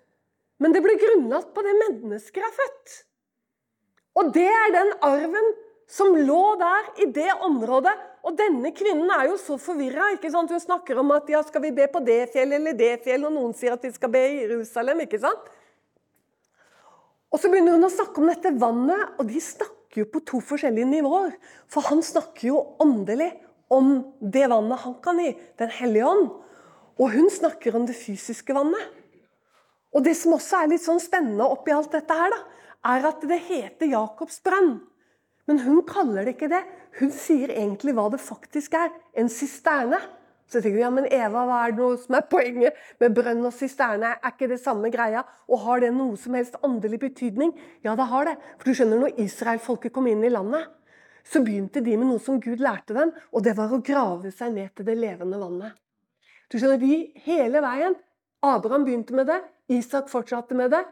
men 0.59 0.75
det 0.75 0.81
ble 0.83 0.95
grunnlagt 0.99 1.53
på 1.55 1.63
det 1.65 1.75
mennesker 1.79 2.43
har 2.43 2.55
født. 2.55 2.95
Og 4.15 4.31
det 4.35 4.47
er 4.47 4.75
den 4.75 4.91
arven 5.03 5.53
som 5.91 6.15
lå 6.15 6.55
der 6.59 6.87
i 7.03 7.07
det 7.13 7.29
området. 7.45 7.93
Og 8.25 8.37
denne 8.39 8.71
kvinnen 8.73 9.11
er 9.13 9.27
jo 9.29 9.35
så 9.37 9.57
forvirra. 9.61 10.13
Hun 10.17 10.59
snakker 10.59 10.97
om 10.97 11.11
at 11.13 11.29
ja, 11.29 11.43
skal 11.45 11.61
vi 11.61 11.75
be 11.75 11.85
på 11.91 12.01
det 12.05 12.31
fjellet 12.33 12.57
eller 12.57 12.77
det 12.77 12.93
fjellet, 13.03 13.27
og 13.27 13.35
noen 13.35 13.53
sier 13.53 13.75
at 13.75 13.83
vi 13.85 13.91
skal 13.93 14.09
be 14.13 14.23
i 14.23 14.39
Jerusalem. 14.45 15.03
ikke 15.05 15.21
sant? 15.21 15.51
Og 17.29 17.41
så 17.41 17.51
begynner 17.51 17.75
hun 17.75 17.85
å 17.85 17.91
snakke 17.91 18.21
om 18.21 18.31
dette 18.31 18.55
vannet, 18.57 19.19
og 19.19 19.27
de 19.29 19.41
snakker 19.43 20.01
jo 20.01 20.07
på 20.09 20.23
to 20.25 20.39
forskjellige 20.43 20.87
nivåer. 20.87 21.35
For 21.67 21.85
han 21.91 22.01
snakker 22.05 22.49
jo 22.49 22.63
åndelig 22.81 23.33
om 23.69 23.99
det 24.21 24.47
vannet 24.49 24.81
han 24.85 24.97
kan 25.03 25.19
gi, 25.19 25.35
Den 25.59 25.69
hellige 25.69 26.07
ånd. 26.07 26.29
Og 26.99 27.11
hun 27.11 27.29
snakker 27.31 27.75
om 27.75 27.85
det 27.87 27.97
fysiske 27.97 28.55
vannet. 28.55 28.91
Og 29.95 30.03
det 30.03 30.15
som 30.19 30.35
også 30.35 30.61
er 30.61 30.71
litt 30.71 30.83
sånn 30.83 31.01
spennende 31.03 31.47
oppi 31.47 31.73
alt 31.75 31.93
dette 31.95 32.15
her, 32.15 32.33
da, 32.33 32.41
er 32.95 33.07
at 33.09 33.23
det 33.27 33.39
heter 33.47 33.89
Jakobs 33.91 34.41
brønn. 34.45 34.77
Men 35.45 35.61
hun 35.61 35.81
kaller 35.87 36.25
det 36.25 36.35
ikke 36.35 36.51
det. 36.51 36.61
Hun 36.99 37.11
sier 37.13 37.51
egentlig 37.53 37.95
hva 37.95 38.07
det 38.13 38.21
faktisk 38.23 38.77
er. 38.79 38.93
En 39.17 39.29
sisterne. 39.31 39.99
Så 40.45 40.59
tenker 40.59 40.77
vi 40.77 40.83
ja, 40.83 40.91
men 40.93 41.07
Eva, 41.09 41.43
hva 41.47 41.61
er 41.65 41.73
det 41.73 41.81
noe 41.81 41.97
som 41.97 42.17
er 42.17 42.27
poenget 42.29 42.77
med 43.01 43.15
brønn 43.17 43.41
og 43.47 43.53
sisterne? 43.55 44.13
Er 44.19 44.33
ikke 44.33 44.49
det 44.51 44.59
samme 44.61 44.91
greia? 44.93 45.23
Og 45.49 45.63
har 45.65 45.81
det 45.81 45.91
noe 45.95 46.19
som 46.21 46.37
helst 46.37 46.59
åndelig 46.65 47.01
betydning? 47.01 47.53
Ja, 47.85 47.95
det 47.97 48.09
har 48.11 48.29
det. 48.29 48.35
For 48.59 48.69
du 48.69 48.77
skjønner, 48.77 49.01
når 49.01 49.23
israelfolket 49.25 49.93
kom 49.95 50.09
inn 50.11 50.21
i 50.25 50.33
landet, 50.33 50.69
så 51.25 51.41
begynte 51.41 51.81
de 51.81 51.95
med 51.97 52.11
noe 52.11 52.21
som 52.21 52.37
Gud 52.41 52.61
lærte 52.61 52.93
dem, 52.93 53.15
og 53.33 53.41
det 53.45 53.55
var 53.57 53.73
å 53.73 53.81
grave 53.81 54.29
seg 54.33 54.53
ned 54.53 54.75
til 54.77 54.85
det 54.85 54.99
levende 54.99 55.41
vannet. 55.41 55.73
Du 56.51 56.59
skjønner, 56.59 56.81
de 56.81 57.21
hele 57.25 57.61
veien 57.63 57.95
Abraham 58.45 58.85
begynte 58.85 59.15
med 59.17 59.29
det, 59.31 59.39
Isak 59.73 60.11
fortsatte 60.11 60.57
med 60.57 60.71
det, 60.75 60.83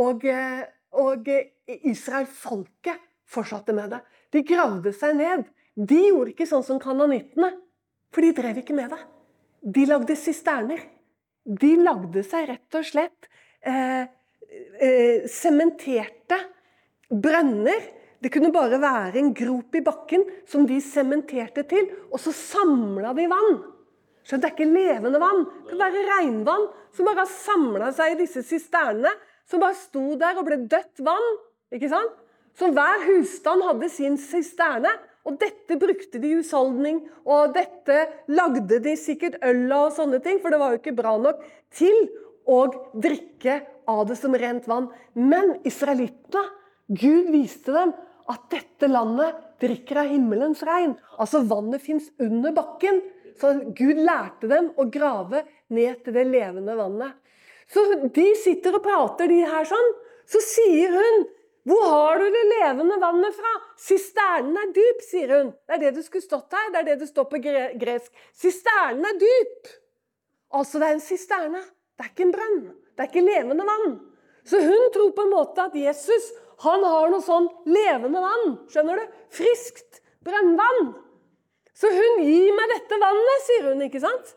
og, 0.00 0.24
eh, 0.28 0.64
og 1.00 1.28
Israel-folket 1.66 3.00
fortsatte 3.30 3.72
med 3.76 3.94
det. 3.94 4.00
De 4.34 4.42
gravde 4.46 4.92
seg 4.92 5.16
ned. 5.16 5.46
De 5.74 6.00
gjorde 6.10 6.34
ikke 6.34 6.48
sånn 6.50 6.66
som 6.66 6.80
kanonittene, 6.82 7.52
for 8.12 8.26
de 8.26 8.34
drev 8.36 8.60
ikke 8.60 8.76
med 8.76 8.92
det. 8.92 9.00
De 9.60 9.86
lagde 9.88 10.16
sisterner. 10.18 10.82
De 11.44 11.74
lagde 11.80 12.22
seg 12.26 12.48
rett 12.50 12.76
og 12.76 12.84
slett 12.84 13.28
sementerte 15.30 16.36
eh, 16.36 16.44
eh, 16.44 16.48
brønner. 17.10 17.88
Det 18.20 18.32
kunne 18.32 18.52
bare 18.52 18.80
være 18.80 19.18
en 19.20 19.32
grop 19.36 19.74
i 19.76 19.84
bakken 19.84 20.24
som 20.48 20.66
de 20.68 20.80
sementerte 20.84 21.64
til, 21.68 21.88
og 22.12 22.20
så 22.20 22.32
samla 22.36 23.14
de 23.16 23.28
vann. 23.30 23.60
Så 24.24 24.38
det 24.38 24.50
er 24.50 24.54
ikke 24.54 24.70
levende 24.70 25.20
vann. 25.22 25.44
Det 25.66 25.74
kan 25.74 25.84
være 25.84 26.06
regnvann 26.08 26.66
som 26.96 27.08
bare 27.08 27.24
har 27.24 27.30
samla 27.32 27.92
seg 27.96 28.14
i 28.14 28.22
disse 28.22 28.42
sisternene. 28.46 29.12
Som 29.50 29.62
bare 29.62 29.78
sto 29.78 30.04
der 30.18 30.38
og 30.38 30.46
ble 30.46 30.60
dødt 30.70 31.02
vann. 31.06 31.30
ikke 31.74 31.90
sant? 31.90 32.18
Så 32.58 32.68
hver 32.74 33.06
husstand 33.06 33.64
hadde 33.66 33.88
sin 33.92 34.18
sisterne. 34.20 34.92
Og 35.28 35.36
dette 35.40 35.76
brukte 35.76 36.20
de 36.20 36.30
i 36.30 36.36
husholdning, 36.38 37.02
og 37.28 37.52
dette 37.52 38.06
lagde 38.32 38.78
de 38.80 38.94
sikkert 38.96 39.36
øl 39.44 39.66
av 39.68 39.90
og 39.90 39.96
sånne 39.98 40.20
ting, 40.24 40.38
for 40.40 40.48
det 40.48 40.60
var 40.62 40.72
jo 40.72 40.80
ikke 40.80 40.96
bra 40.96 41.12
nok 41.20 41.42
til 41.76 42.06
å 42.48 42.62
drikke 42.96 43.58
av 43.90 44.06
det 44.08 44.16
som 44.16 44.34
rent 44.34 44.68
vann. 44.70 44.88
Men 45.14 45.58
israelittene, 45.68 46.46
Gud 46.90 47.28
viste 47.30 47.74
dem 47.76 47.92
at 48.30 48.48
dette 48.50 48.88
landet 48.90 49.36
drikker 49.62 50.02
av 50.02 50.10
himmelens 50.10 50.64
regn. 50.66 50.96
Altså 51.20 51.44
vannet 51.46 51.84
fins 51.84 52.08
under 52.22 52.54
bakken. 52.56 53.02
Så 53.38 53.52
Gud 53.76 54.00
lærte 54.02 54.48
dem 54.50 54.70
å 54.76 54.86
grave 54.92 55.44
ned 55.74 56.04
til 56.04 56.16
det 56.16 56.26
levende 56.30 56.76
vannet. 56.78 57.18
Så 57.70 57.84
de 58.10 58.30
sitter 58.38 58.78
og 58.78 58.82
prater, 58.82 59.30
de 59.30 59.44
her 59.46 59.68
sånn. 59.68 59.92
Så 60.30 60.42
sier 60.42 60.96
hun 60.96 61.28
hvor 61.68 61.82
har 61.84 62.18
du 62.18 62.24
det 62.32 62.44
levende 62.48 62.96
vannet 63.02 63.36
fra? 63.36 63.50
Sisternen 63.78 64.56
er 64.56 64.70
dyp, 64.74 65.02
sier 65.04 65.34
hun. 65.36 65.50
Det 65.68 65.76
er 65.76 65.82
det 65.82 65.90
det 65.98 66.04
skulle 66.06 66.24
stått 66.24 66.56
her. 66.56 66.70
Det 66.72 66.80
er 66.80 66.86
det 66.88 66.94
det 67.02 67.08
står 67.10 67.26
på 67.28 67.40
gresk. 67.42 68.22
Sisternen 68.32 69.04
er 69.04 69.18
dyp. 69.20 69.68
Altså, 70.56 70.80
det 70.80 70.88
er 70.88 70.96
en 70.96 71.04
sisterne. 71.04 71.60
Det 71.94 72.06
er 72.06 72.14
ikke 72.14 72.26
en 72.26 72.32
brønn. 72.34 72.62
Det 72.96 73.04
er 73.04 73.10
ikke 73.12 73.26
levende 73.26 73.66
vann. 73.68 73.98
Så 74.48 74.62
hun 74.64 74.86
tror 74.94 75.12
på 75.14 75.26
en 75.26 75.34
måte 75.34 75.68
at 75.68 75.76
Jesus 75.76 76.30
han 76.64 76.82
har 76.84 77.12
noe 77.12 77.24
sånn 77.24 77.46
levende 77.68 78.24
vann. 78.24 78.56
Skjønner 78.72 79.00
du? 79.00 79.20
Friskt 79.32 80.00
brønnvann. 80.24 80.90
Så 81.76 81.90
hun 81.94 82.22
gir 82.26 82.54
meg 82.56 82.72
dette 82.74 82.98
vannet, 83.00 83.44
sier 83.46 83.68
hun, 83.70 83.84
ikke 83.86 84.02
sant? 84.02 84.34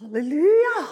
Halleluja! 0.00 0.82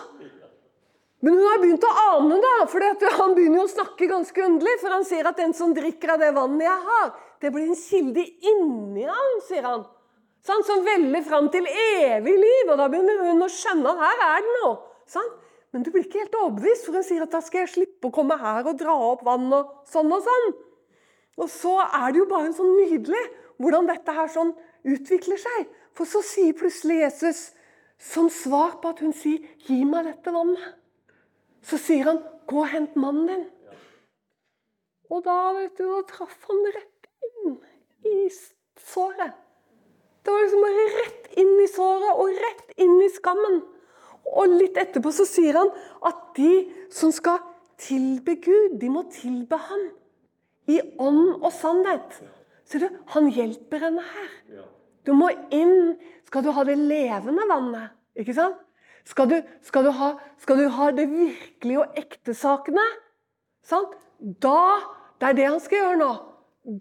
Men 1.24 1.38
hun 1.38 1.46
har 1.48 1.60
begynt 1.62 1.84
å 1.88 1.92
ane, 2.02 2.36
da, 2.42 2.54
for 2.68 2.84
han 2.84 3.34
begynner 3.36 3.62
jo 3.62 3.64
å 3.64 3.72
snakke 3.72 4.08
ganske 4.10 4.42
underlig. 4.44 4.74
For 4.82 4.92
han 4.92 5.06
sier 5.08 5.28
at 5.30 5.38
den 5.40 5.54
som 5.56 5.72
drikker 5.76 6.14
av 6.14 6.20
det 6.20 6.34
vannet 6.36 6.66
jeg 6.66 6.88
har, 6.88 7.14
det 7.40 7.52
blir 7.54 7.70
en 7.70 7.78
kilde 7.80 8.24
inni 8.50 9.06
han, 9.08 9.38
sier 9.46 9.64
han. 9.64 9.86
Sånn, 10.44 10.64
som 10.68 10.84
veller 10.84 11.24
fram 11.24 11.48
til 11.52 11.64
evig 11.70 12.34
liv. 12.36 12.68
Og 12.68 12.76
da 12.76 12.90
begynner 12.92 13.22
hun 13.24 13.46
å 13.46 13.48
skjønne 13.48 13.94
at 13.94 14.02
her 14.04 14.26
er 14.26 14.44
det 14.44 14.58
noe. 14.58 14.74
Sånn. 15.08 15.32
Men 15.72 15.86
du 15.86 15.88
blir 15.94 16.04
ikke 16.04 16.20
helt 16.26 16.36
overbevist, 16.38 16.84
for 16.86 17.00
hun 17.00 17.06
sier 17.06 17.24
at 17.24 17.32
da 17.32 17.40
skal 17.42 17.64
jeg 17.64 17.72
slippe 17.72 18.10
å 18.10 18.14
komme 18.14 18.36
her 18.38 18.68
og 18.68 18.76
dra 18.78 18.92
opp 19.08 19.24
vann 19.26 19.48
og 19.48 19.72
sånn 19.90 20.12
og 20.12 20.28
sånn. 20.28 20.52
Og 21.40 21.48
så 21.50 21.72
er 21.86 22.12
det 22.12 22.20
jo 22.20 22.28
bare 22.30 22.52
sånn 22.54 22.76
nydelig 22.76 23.24
hvordan 23.58 23.88
dette 23.88 24.14
her 24.14 24.28
sånn 24.30 24.52
utvikler 24.84 25.40
seg. 25.40 25.66
For 25.94 26.08
så 26.08 26.22
sier 26.26 26.56
plutselig 26.58 27.00
Jesus, 27.00 27.42
som 27.98 28.30
svar 28.30 28.80
på 28.82 28.90
at 28.90 29.00
hun 29.00 29.12
sier 29.12 29.40
'gi 29.64 29.84
meg 29.84 30.08
dette 30.10 30.32
vannet' 30.34 30.80
så 31.64 31.78
sier 31.80 32.04
han 32.04 32.20
'gå 32.46 32.58
og 32.60 32.68
hent 32.68 32.96
mannen 32.96 33.28
din'. 33.28 33.46
Og 35.10 35.24
da 35.24 35.52
vet 35.56 35.78
du, 35.78 35.84
da 35.84 36.02
traff 36.08 36.44
han 36.48 36.60
rett 36.76 37.08
inn 37.28 37.56
i 38.04 38.28
såret. 38.90 39.32
Det 40.24 40.32
var 40.32 40.42
liksom 40.42 40.64
bare 40.64 40.86
rett 41.00 41.26
inn 41.40 41.54
i 41.60 41.68
såret 41.68 42.20
og 42.20 42.38
rett 42.44 42.78
inn 42.80 43.02
i 43.02 43.10
skammen. 43.16 43.62
Og 44.24 44.54
litt 44.60 44.76
etterpå 44.80 45.12
så 45.12 45.26
sier 45.28 45.58
han 45.60 45.70
at 46.08 46.22
de 46.36 46.52
som 46.90 47.12
skal 47.12 47.42
tilbe 47.78 48.36
Gud, 48.40 48.78
de 48.80 48.88
må 48.88 49.04
tilbe 49.12 49.56
ham 49.56 49.84
i 50.66 50.80
ånd 50.98 51.42
og 51.42 51.52
sannhet. 51.52 52.16
Ser 52.74 52.88
du, 52.88 52.94
han 53.14 53.28
hjelper 53.30 53.84
henne 53.86 54.02
her. 54.02 54.30
Du 55.06 55.12
må 55.14 55.28
inn 55.54 55.94
Skal 56.26 56.42
du 56.42 56.50
ha 56.56 56.64
det 56.66 56.74
levende 56.74 57.44
vannet, 57.46 57.92
ikke 58.18 58.34
sant? 58.34 58.56
Skal 59.06 59.28
du, 59.30 59.34
skal 59.62 59.84
du, 59.86 59.90
ha, 59.94 60.08
skal 60.42 60.58
du 60.58 60.64
ha, 60.72 60.88
det 60.96 61.04
virkelige 61.06 61.82
og 61.84 61.98
ekte 62.00 62.34
sakene? 62.34 62.82
Sant? 63.62 63.92
Da 64.18 64.80
Det 65.20 65.28
er 65.28 65.36
det 65.38 65.46
han 65.46 65.60
skal 65.62 65.78
gjøre 65.78 66.00
nå. 66.00 66.10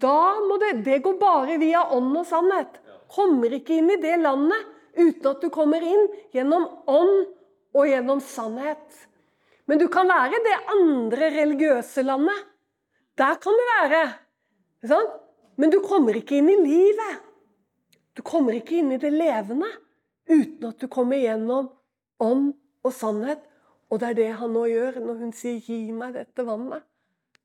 Da 0.02 0.16
må 0.42 0.56
det, 0.58 0.72
det 0.82 0.98
går 1.04 1.14
bare 1.20 1.60
via 1.62 1.84
ånd 1.94 2.16
og 2.16 2.26
sannhet. 2.26 2.80
Kommer 3.12 3.52
ikke 3.54 3.76
inn 3.78 3.92
i 3.94 4.00
det 4.02 4.16
landet 4.24 4.72
uten 4.96 5.30
at 5.30 5.44
du 5.44 5.52
kommer 5.54 5.84
inn 5.84 6.08
gjennom 6.34 6.66
ånd 6.90 7.28
og 7.76 7.86
gjennom 7.86 8.24
sannhet. 8.24 9.04
Men 9.70 9.78
du 9.78 9.86
kan 9.92 10.10
være 10.10 10.42
det 10.42 10.56
andre 10.74 11.30
religiøse 11.36 12.02
landet. 12.08 12.40
Der 13.20 13.38
kan 13.38 13.60
du 13.60 13.68
være. 13.70 14.02
Sant? 14.90 15.20
Men 15.56 15.70
du 15.70 15.80
kommer 15.84 16.16
ikke 16.18 16.38
inn 16.40 16.50
i 16.50 16.58
livet. 16.58 17.22
Du 18.14 18.22
kommer 18.22 18.56
ikke 18.56 18.78
inn 18.78 18.92
i 18.94 19.00
det 19.02 19.10
levende 19.14 19.70
uten 20.30 20.68
at 20.70 20.80
du 20.80 20.88
kommer 20.88 21.20
gjennom 21.20 21.68
ånd 22.22 22.54
og 22.84 22.94
sannhet. 22.94 23.42
Og 23.90 24.00
det 24.00 24.10
er 24.10 24.18
det 24.18 24.30
han 24.40 24.54
nå 24.54 24.64
gjør 24.70 25.00
når 25.04 25.20
hun 25.20 25.32
sier 25.36 25.60
'gi 25.60 25.92
meg 25.92 26.14
dette 26.14 26.46
vannet'. 26.46 26.86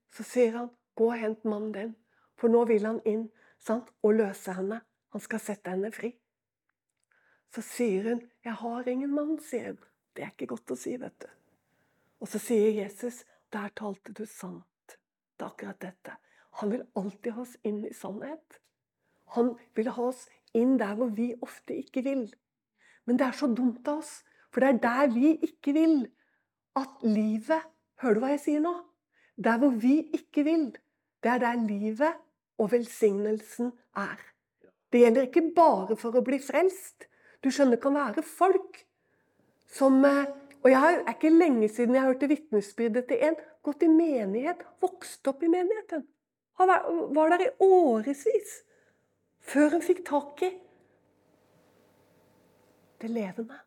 Så 0.09 0.23
sier 0.23 0.55
han 0.57 0.69
'gå 0.95 1.05
og 1.11 1.19
hent 1.19 1.45
mannen 1.45 1.73
din', 1.73 1.95
for 2.37 2.49
nå 2.49 2.65
vil 2.65 2.85
han 2.85 3.01
inn 3.05 3.29
sant? 3.59 3.91
og 4.03 4.13
løse 4.13 4.53
henne. 4.53 4.81
Han 5.11 5.21
skal 5.21 5.39
sette 5.39 5.69
henne 5.69 5.91
fri. 5.91 6.15
Så 7.53 7.61
sier 7.61 8.09
hun 8.09 8.21
'jeg 8.43 8.53
har 8.53 8.87
ingen 8.87 9.13
mann', 9.13 9.39
sier 9.39 9.67
hun. 9.67 9.83
Det 10.15 10.23
er 10.23 10.31
ikke 10.33 10.55
godt 10.55 10.71
å 10.71 10.75
si, 10.75 10.97
vet 10.97 11.19
du. 11.19 11.27
Og 12.21 12.27
så 12.27 12.39
sier 12.39 12.83
Jesus 12.83 13.25
'der 13.51 13.69
talte 13.75 14.13
du 14.13 14.23
sant'. 14.23 14.97
Det 15.37 15.45
er 15.45 15.51
akkurat 15.51 15.79
dette. 15.81 16.17
Han 16.59 16.73
vil 16.73 16.85
alltid 16.99 17.35
ha 17.35 17.43
oss 17.45 17.55
inn 17.63 17.83
i 17.87 17.93
sannhet. 17.95 18.59
Han 19.35 19.53
vil 19.77 19.91
ha 19.95 20.09
oss 20.09 20.25
inn 20.57 20.77
der 20.79 20.95
hvor 20.97 21.11
vi 21.15 21.31
ofte 21.45 21.77
ikke 21.77 22.03
vil. 22.05 22.25
Men 23.05 23.19
det 23.19 23.27
er 23.27 23.37
så 23.37 23.49
dumt 23.53 23.87
av 23.87 24.03
oss 24.03 24.19
for 24.49 24.63
det 24.63 24.69
er 24.69 24.81
der 24.83 25.13
vi 25.13 25.35
ikke 25.45 25.73
vil 25.77 25.99
at 26.79 27.03
livet 27.05 27.67
Hører 27.99 28.15
du 28.15 28.21
hva 28.23 28.29
jeg 28.31 28.39
sier 28.39 28.61
nå? 28.63 28.71
Der 29.43 29.57
hvor 29.59 29.73
vi 29.75 29.97
ikke 30.15 30.45
vil, 30.47 30.69
det 31.19 31.31
er 31.33 31.41
der 31.43 31.57
livet 31.59 32.21
og 32.59 32.69
velsignelsen 32.71 33.73
er. 33.99 34.21
Det 34.87 35.01
gjelder 35.01 35.27
ikke 35.27 35.43
bare 35.55 35.97
for 35.99 36.15
å 36.15 36.23
bli 36.23 36.39
frelst. 36.39 37.09
Du 37.43 37.49
skjønner, 37.51 37.75
det 37.75 37.83
kan 37.83 37.97
være 37.97 38.23
folk 38.23 38.79
som 39.67 39.99
eh, 40.07 40.31
Og 40.63 40.71
jeg 40.71 40.95
er 40.95 41.11
ikke 41.11 41.29
lenge 41.31 41.69
siden 41.71 41.95
jeg 41.95 42.03
hørte 42.03 42.27
vitnesbyrdet 42.27 43.05
til 43.07 43.21
en 43.27 43.35
gått 43.63 43.83
i 43.83 43.91
menighet, 43.91 44.63
vokst 44.83 45.27
opp 45.31 45.43
i 45.43 45.51
menigheten. 45.51 46.03
Han 46.59 46.71
var 47.15 47.29
der 47.31 47.45
i 47.45 47.51
årevis 47.63 48.57
før 49.49 49.75
hun 49.75 49.83
fikk 49.83 50.01
tak 50.07 50.41
i 50.43 50.49
det 52.99 53.09
levende. 53.09 53.59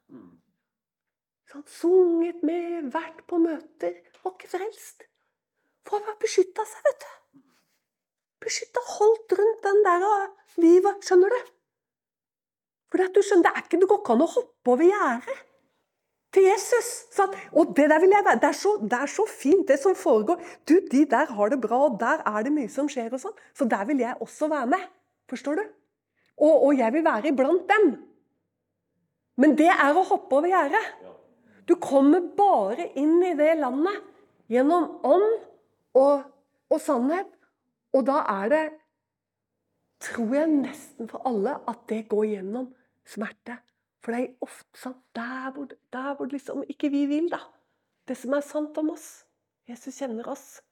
Så 1.49 1.59
Han 1.59 1.65
sunget 1.69 2.43
med, 2.45 2.91
vært 2.93 3.25
på 3.29 3.39
møter. 3.41 3.97
Var 4.23 4.35
ikke 4.37 4.51
frelst. 4.53 5.07
For 5.85 5.99
han 5.99 6.07
var 6.07 6.19
beskytta 6.21 6.65
seg, 6.69 6.85
vet 6.87 7.05
du. 7.05 7.41
Beskytta, 8.45 8.83
holdt 8.99 9.35
rundt 9.39 9.65
den 9.65 9.81
der 9.87 10.05
livet. 10.63 11.01
Skjønner 11.05 11.33
du? 11.33 11.41
For 12.93 13.01
du 13.01 13.23
skjønner, 13.25 13.49
det, 13.49 13.53
er 13.57 13.65
ikke, 13.65 13.81
det 13.81 13.89
går 13.89 14.03
ikke 14.03 14.17
an 14.17 14.27
å 14.27 14.31
hoppe 14.37 14.75
over 14.77 14.89
gjerdet 14.89 15.41
til 16.33 16.47
Jesus. 16.49 16.91
Sant? 17.13 17.37
og 17.53 17.75
det 17.77 17.89
der 17.91 18.01
vil 18.01 18.15
jeg 18.15 18.25
være. 18.27 18.41
Det 18.41 18.49
er, 18.49 18.57
så, 18.57 18.75
det 18.81 18.99
er, 18.99 19.11
så, 19.11 19.27
fint, 19.29 19.69
det 19.69 19.79
som 19.83 19.95
foregår. 19.99 20.41
Du, 20.69 20.79
De 20.93 21.05
der 21.11 21.33
har 21.33 21.53
det 21.53 21.61
bra, 21.61 21.85
og 21.89 22.01
der 22.01 22.25
er 22.27 22.43
det 22.43 22.53
mye 22.53 22.71
som 22.73 22.89
skjer. 22.89 23.13
og 23.13 23.21
sånn. 23.21 23.37
Så 23.55 23.69
der 23.69 23.85
vil 23.89 24.01
jeg 24.03 24.17
også 24.21 24.49
være 24.53 24.71
med. 24.75 24.87
Forstår 25.31 25.61
du? 25.61 25.65
Og, 26.43 26.55
og 26.67 26.79
jeg 26.79 26.93
vil 26.93 27.05
være 27.05 27.33
iblant 27.33 27.69
dem. 27.69 27.93
Men 29.41 29.57
det 29.59 29.71
er 29.73 29.97
å 29.97 30.05
hoppe 30.07 30.39
over 30.39 30.51
gjerdet. 30.51 30.85
Du 31.69 31.77
kommer 31.81 32.25
bare 32.37 32.89
inn 32.99 33.21
i 33.25 33.35
det 33.39 33.55
landet 33.61 34.03
gjennom 34.53 34.89
ånd 35.07 35.29
og, 35.97 36.25
og 36.73 36.81
sannhet. 36.83 37.29
Og 37.93 38.07
da 38.09 38.23
er 38.29 38.53
det, 38.53 38.63
tror 40.03 40.33
jeg 40.35 40.51
nesten 40.51 41.09
for 41.11 41.23
alle, 41.29 41.59
at 41.69 41.85
det 41.93 42.07
går 42.11 42.27
gjennom 42.33 42.71
smerte. 43.09 43.61
For 44.03 44.15
det 44.15 44.23
er 44.23 44.45
ofte 44.45 44.79
sant, 44.79 45.03
der 45.15 45.51
hvor, 45.55 45.69
der 45.93 46.15
hvor 46.15 46.27
liksom 46.31 46.65
ikke 46.69 46.91
vi 46.91 47.07
vil, 47.07 47.31
da. 47.31 47.39
Det 48.09 48.17
som 48.19 48.35
er 48.35 48.43
sant 48.45 48.79
om 48.79 48.91
oss. 48.91 49.25
Jesus 49.69 49.99
kjenner 49.99 50.27
oss. 50.29 50.63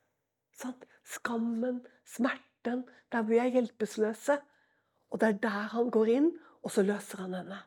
Sant? 0.52 0.86
Skammen, 1.06 1.84
smerten, 2.04 2.84
der 3.12 3.22
vi 3.22 3.38
er 3.38 3.52
hjelpeløse. 3.54 4.40
Og 5.10 5.20
det 5.20 5.28
er 5.28 5.38
der 5.42 5.68
han 5.74 5.90
går 5.90 6.10
inn, 6.16 6.32
og 6.62 6.74
så 6.74 6.82
løser 6.82 7.22
han 7.24 7.34
henne. 7.38 7.60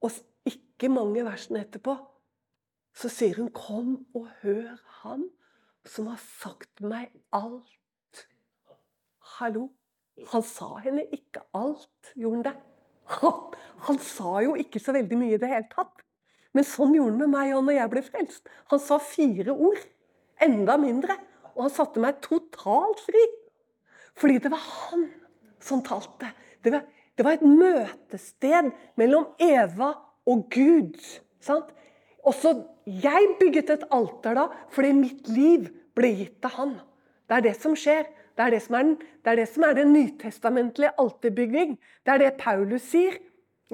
Og 0.00 0.14
ikke 0.46 0.88
mange 0.88 1.24
versene 1.26 1.64
etterpå 1.66 1.96
så 2.98 3.08
sier 3.08 3.36
hun 3.36 3.50
'kom 3.52 4.06
og 4.14 4.28
hør 4.42 4.78
ham 5.02 5.28
som 5.86 6.06
har 6.06 6.16
sagt 6.16 6.80
meg 6.80 7.12
alt. 7.32 8.26
Hallo? 9.38 9.68
Han 10.32 10.42
sa 10.42 10.76
henne 10.82 11.04
ikke 11.12 11.40
alt, 11.54 12.12
gjorde 12.16 12.36
han 12.36 12.44
det? 12.44 12.67
Han, 13.08 13.98
sa 14.02 14.42
jo 14.44 14.56
ikke 14.58 14.80
så 14.82 14.94
veldig 14.96 15.18
mye 15.18 15.36
i 15.36 15.40
det 15.40 15.50
hele 15.50 15.68
tatt. 15.72 16.04
Men 16.56 16.66
sånn 16.66 16.94
gjorde 16.96 17.14
han 17.14 17.22
med 17.22 17.32
meg 17.32 17.54
òg 17.56 17.64
når 17.66 17.78
jeg 17.78 17.92
ble 17.92 18.02
frelst. 18.04 18.52
Han 18.72 18.82
sa 18.82 18.98
fire 19.02 19.54
ord. 19.54 19.80
Enda 20.44 20.76
mindre. 20.80 21.16
Og 21.54 21.66
han 21.66 21.74
satte 21.74 22.02
meg 22.02 22.20
totalt 22.24 23.00
fri. 23.06 23.24
Fordi 24.18 24.38
det 24.42 24.52
var 24.52 24.62
han 24.62 25.08
som 25.62 25.82
talte. 25.86 26.30
Det 26.64 26.72
var, 26.74 26.84
det 27.16 27.26
var 27.26 27.38
et 27.38 27.46
møtested 27.46 28.72
mellom 28.98 29.28
Eva 29.42 29.92
og 30.28 30.46
Gud. 30.52 30.98
Sant? 31.44 31.70
Også 32.26 32.54
jeg 32.88 33.34
bygget 33.40 33.70
et 33.72 33.88
alter 33.94 34.36
da, 34.36 34.46
fordi 34.74 34.92
mitt 34.96 35.28
liv 35.30 35.68
ble 35.96 36.12
gitt 36.16 36.38
til 36.42 36.54
han. 36.56 36.76
Det 37.28 37.38
er 37.38 37.44
det 37.44 37.54
som 37.60 37.76
skjer. 37.78 38.08
Det 38.38 38.44
er 38.44 38.54
det 38.54 38.60
som 38.62 38.76
er 38.78 38.84
den, 38.86 38.98
det 39.24 39.30
er 39.32 39.40
det 39.40 39.48
som 39.50 39.64
er 39.66 39.72
den 39.74 39.88
nytestamentlige 39.92 40.92
alterbygging. 41.02 41.72
Det 42.06 42.12
er 42.12 42.20
det 42.22 42.36
Paulus 42.38 42.84
sier. 42.86 43.16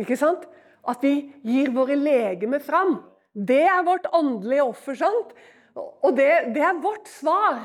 Ikke 0.01 0.17
sant? 0.17 0.47
At 0.89 1.05
vi 1.05 1.19
gir 1.45 1.69
våre 1.77 1.99
legemer 2.01 2.65
fram. 2.65 2.97
Det 3.37 3.61
er 3.69 3.85
vårt 3.85 4.09
åndelige 4.17 4.65
offer. 4.65 4.97
sant? 4.97 5.37
Og 5.77 6.17
det, 6.17 6.31
det 6.57 6.65
er 6.65 6.81
vårt 6.81 7.13
svar. 7.13 7.61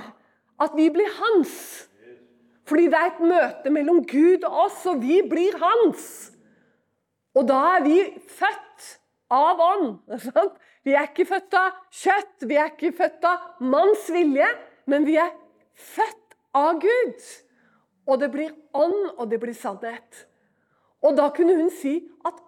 At 0.59 0.75
vi 0.75 0.89
blir 0.91 1.07
hans. 1.21 1.87
Fordi 2.67 2.91
det 2.91 2.99
er 2.99 3.13
et 3.13 3.25
møte 3.31 3.71
mellom 3.73 4.03
Gud 4.03 4.43
og 4.43 4.65
oss, 4.65 4.83
og 4.85 4.99
vi 5.01 5.21
blir 5.23 5.55
hans. 5.63 6.03
Og 7.33 7.47
da 7.47 7.61
er 7.77 7.85
vi 7.87 7.97
født 8.27 8.89
av 9.31 9.61
ånd. 9.63 10.19
Sant? 10.27 10.59
Vi 10.83 10.99
er 10.99 11.07
ikke 11.07 11.29
født 11.31 11.55
av 11.55 11.79
kjøtt, 11.95 12.47
vi 12.49 12.59
er 12.59 12.73
ikke 12.73 12.91
født 12.97 13.25
av 13.29 13.63
manns 13.63 14.09
vilje, 14.11 14.47
men 14.89 15.07
vi 15.07 15.15
er 15.21 15.31
født 15.95 16.28
av 16.57 16.79
Gud. 16.81 17.23
Og 18.09 18.19
det 18.21 18.31
blir 18.33 18.55
ånd, 18.73 19.15
og 19.17 19.29
det 19.29 19.39
blir 19.41 19.55
sannhet. 19.57 20.25
Og 21.05 21.15
da 21.17 21.29
kunne 21.35 21.55
hun 21.59 21.69
si 21.73 21.99
at 22.27 22.39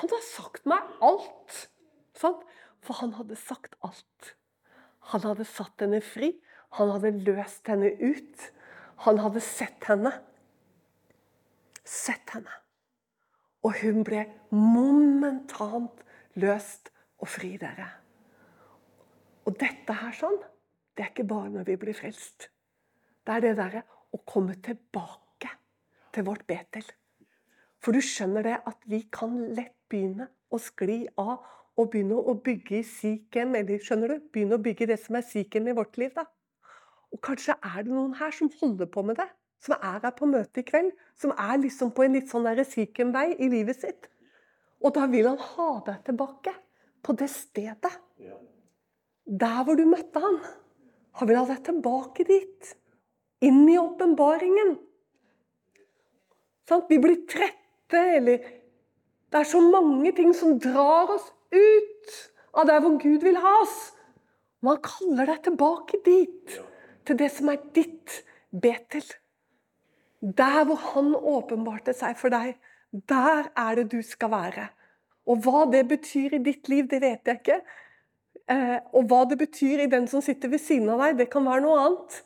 han 0.00 0.10
har 0.10 0.24
sagt 0.26 0.66
meg 0.68 0.82
alt. 1.04 1.68
Sant? 2.18 2.42
For 2.84 2.98
han 3.00 3.14
hadde 3.16 3.38
sagt 3.38 3.76
alt. 3.86 4.34
Han 5.12 5.24
hadde 5.24 5.46
satt 5.48 5.80
henne 5.80 6.02
fri. 6.04 6.34
Han 6.78 6.90
hadde 6.90 7.14
løst 7.24 7.68
henne 7.70 7.92
ut. 8.02 8.48
Han 9.06 9.20
hadde 9.22 9.42
sett 9.44 9.86
henne. 9.88 10.12
Sett 11.84 12.34
henne. 12.34 12.60
Og 13.64 13.78
hun 13.80 14.02
ble 14.04 14.26
momentant 14.52 16.02
løst 16.40 16.90
og 17.22 17.30
fri, 17.30 17.54
dere. 17.60 17.86
Og 19.44 19.56
dette 19.60 19.96
her 19.96 20.12
sånn, 20.16 20.36
det 20.96 21.06
er 21.06 21.12
ikke 21.12 21.28
bare 21.28 21.52
når 21.52 21.68
vi 21.70 21.78
blir 21.80 21.96
frelst. 21.96 22.48
Det 23.24 23.32
er 23.32 23.44
det 23.44 23.54
derre 23.56 23.82
å 24.12 24.20
komme 24.28 24.56
tilbake 24.62 25.50
til 26.14 26.26
vårt 26.26 26.44
Betel. 26.48 26.84
For 27.80 27.96
du 27.96 28.00
skjønner 28.04 28.44
det 28.46 28.58
at 28.68 28.84
vi 28.88 29.02
kan 29.12 29.36
lett 29.56 29.76
begynne 29.92 30.28
å 30.52 30.60
skli 30.60 31.02
av 31.20 31.42
og 31.74 31.90
begynne 31.90 32.20
å 32.20 32.36
bygge 32.38 32.78
i 32.78 32.86
Sikhem, 32.86 33.56
eller 33.58 33.80
skjønner 33.82 34.14
du? 34.14 34.26
Begynne 34.32 34.58
å 34.58 34.62
bygge 34.62 34.86
det 34.92 35.00
som 35.02 35.18
er 35.18 35.26
Sikhem 35.26 35.66
i 35.68 35.74
vårt 35.76 35.98
liv. 35.98 36.12
da. 36.14 36.26
Og 37.12 37.20
kanskje 37.22 37.56
er 37.58 37.82
det 37.82 37.92
noen 37.92 38.14
her 38.18 38.30
som 38.30 38.50
holder 38.60 38.86
på 38.86 39.02
med 39.02 39.18
det. 39.18 39.28
Som 39.64 39.74
er 39.80 39.98
her 40.04 40.14
på 40.14 40.28
møte 40.28 40.60
i 40.60 40.66
kveld. 40.68 40.92
Som 41.16 41.32
er 41.32 41.58
liksom 41.58 41.90
på 41.96 42.04
en 42.04 42.14
litt 42.14 42.30
sånn 42.30 42.46
Sikhem-vei 42.46 43.34
i 43.38 43.48
livet 43.48 43.80
sitt. 43.80 44.08
Og 44.84 44.94
da 44.94 45.06
vil 45.06 45.26
han 45.26 45.38
ha 45.38 45.70
deg 45.86 46.04
tilbake 46.04 46.54
på 47.02 47.16
det 47.18 47.30
stedet. 47.32 47.92
Der 49.24 49.60
hvor 49.64 49.74
du 49.76 49.84
møtte 49.88 50.20
han. 50.20 50.40
Han 51.18 51.28
vil 51.28 51.40
ha 51.40 51.46
deg 51.48 51.62
tilbake 51.64 52.24
dit 52.28 52.74
inn 53.44 53.64
i 53.68 53.78
åpenbaringen. 53.80 54.76
Vi 56.88 56.98
blir 56.98 57.24
trette, 57.28 58.00
eller 58.18 58.52
Det 59.34 59.40
er 59.40 59.50
så 59.50 59.58
mange 59.60 60.12
ting 60.14 60.30
som 60.34 60.58
drar 60.62 61.10
oss 61.10 61.24
ut 61.50 62.12
av 62.54 62.68
der 62.68 62.78
hvor 62.84 62.94
Gud 63.02 63.24
vil 63.26 63.40
ha 63.42 63.54
oss. 63.64 63.90
Og 64.62 64.70
han 64.70 64.84
kaller 64.86 65.32
deg 65.32 65.40
tilbake 65.48 65.98
dit, 66.06 66.54
til 67.04 67.18
det 67.18 67.30
som 67.34 67.50
er 67.50 67.64
ditt 67.74 68.20
Betel. 68.54 69.02
Der 70.22 70.62
hvor 70.68 70.78
han 70.94 71.10
åpenbarte 71.18 71.92
seg 71.98 72.14
for 72.20 72.30
deg, 72.30 72.54
der 73.10 73.50
er 73.58 73.80
det 73.80 73.88
du 73.90 73.98
skal 74.06 74.30
være. 74.30 74.68
Og 75.26 75.42
hva 75.42 75.64
det 75.72 75.82
betyr 75.90 76.36
i 76.38 76.44
ditt 76.44 76.70
liv, 76.70 76.86
det 76.88 77.00
vet 77.02 77.26
jeg 77.26 77.40
ikke. 77.40 77.58
Eh, 78.54 78.78
og 78.94 79.08
hva 79.10 79.24
det 79.28 79.40
betyr 79.40 79.82
i 79.82 79.90
den 79.90 80.06
som 80.08 80.22
sitter 80.22 80.52
ved 80.52 80.62
siden 80.62 80.92
av 80.94 81.02
deg, 81.02 81.18
det 81.18 81.30
kan 81.32 81.46
være 81.48 81.64
noe 81.64 81.80
annet. 81.80 82.20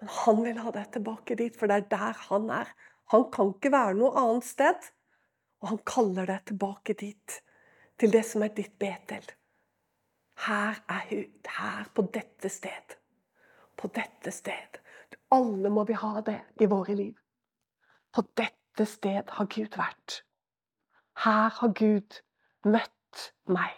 Men 0.00 0.12
han 0.16 0.40
vil 0.44 0.62
ha 0.64 0.72
deg 0.74 0.92
tilbake 0.94 1.36
dit, 1.36 1.56
for 1.56 1.68
det 1.68 1.76
er 1.76 1.90
der 1.92 2.22
han 2.28 2.48
er. 2.62 2.70
Han 3.12 3.26
kan 3.34 3.52
ikke 3.54 3.72
være 3.74 3.98
noe 3.98 4.16
annet 4.16 4.48
sted. 4.48 4.88
Og 5.60 5.74
han 5.74 5.82
kaller 5.84 6.30
deg 6.30 6.46
tilbake 6.48 6.96
dit, 6.96 7.36
til 8.00 8.12
det 8.14 8.22
som 8.24 8.44
er 8.46 8.54
ditt 8.56 8.78
Betel. 8.80 9.26
Her 10.46 10.78
er 10.88 11.02
hun. 11.10 11.26
Her, 11.58 11.90
på 11.94 12.06
dette 12.14 12.48
sted. 12.48 12.96
På 13.76 13.90
dette 13.92 14.32
sted. 14.32 14.80
Alle 15.30 15.70
må 15.70 15.84
vi 15.84 15.98
ha 16.00 16.20
det 16.24 16.38
i 16.60 16.68
våre 16.70 16.96
liv. 16.96 17.18
På 18.10 18.24
dette 18.40 18.86
sted 18.88 19.28
har 19.36 19.50
Gud 19.52 19.76
vært. 19.76 20.22
Her 21.20 21.52
har 21.60 21.74
Gud 21.76 22.22
møtt 22.64 23.26
meg. 23.52 23.76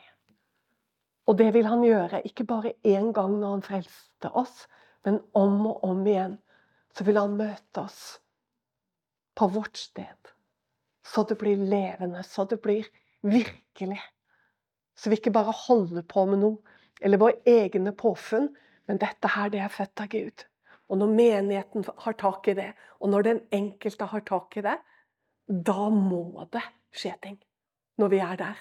Og 1.27 1.39
det 1.39 1.51
vil 1.55 1.67
han 1.67 1.83
gjøre, 1.83 2.23
ikke 2.27 2.47
bare 2.47 2.75
én 2.87 3.11
gang 3.15 3.35
når 3.41 3.57
han 3.57 3.67
frelste 3.67 4.31
oss, 4.39 4.67
men 5.05 5.21
om 5.39 5.67
og 5.67 5.85
om 5.87 6.03
igjen 6.07 6.39
så 6.93 7.05
vil 7.07 7.19
han 7.19 7.37
møte 7.39 7.83
oss 7.83 8.03
på 9.39 9.49
vårt 9.49 9.79
sted. 9.81 10.33
Så 11.03 11.25
det 11.29 11.39
blir 11.41 11.57
levende, 11.57 12.23
så 12.23 12.45
det 12.45 12.61
blir 12.63 12.87
virkelig. 13.23 14.01
Så 14.95 15.11
vi 15.11 15.19
ikke 15.19 15.35
bare 15.35 15.55
holder 15.67 16.05
på 16.07 16.27
med 16.31 16.43
noe, 16.43 16.79
eller 17.03 17.19
våre 17.19 17.41
egne 17.49 17.95
påfunn, 17.97 18.51
men 18.87 19.01
dette 19.03 19.31
her, 19.35 19.51
det 19.51 19.63
er 19.63 19.73
født 19.73 20.05
av 20.05 20.11
Gud. 20.13 20.45
Og 20.93 20.99
når 21.01 21.15
menigheten 21.17 21.87
har 22.05 22.17
tak 22.21 22.49
i 22.53 22.57
det, 22.59 22.71
og 23.01 23.11
når 23.11 23.27
den 23.27 23.41
enkelte 23.55 24.11
har 24.13 24.25
tak 24.29 24.59
i 24.61 24.65
det, 24.67 24.77
da 25.49 25.89
må 25.91 26.45
det 26.53 26.63
skje 26.95 27.15
ting. 27.23 27.39
Når 27.99 28.13
vi 28.13 28.21
er 28.25 28.37
der. 28.41 28.61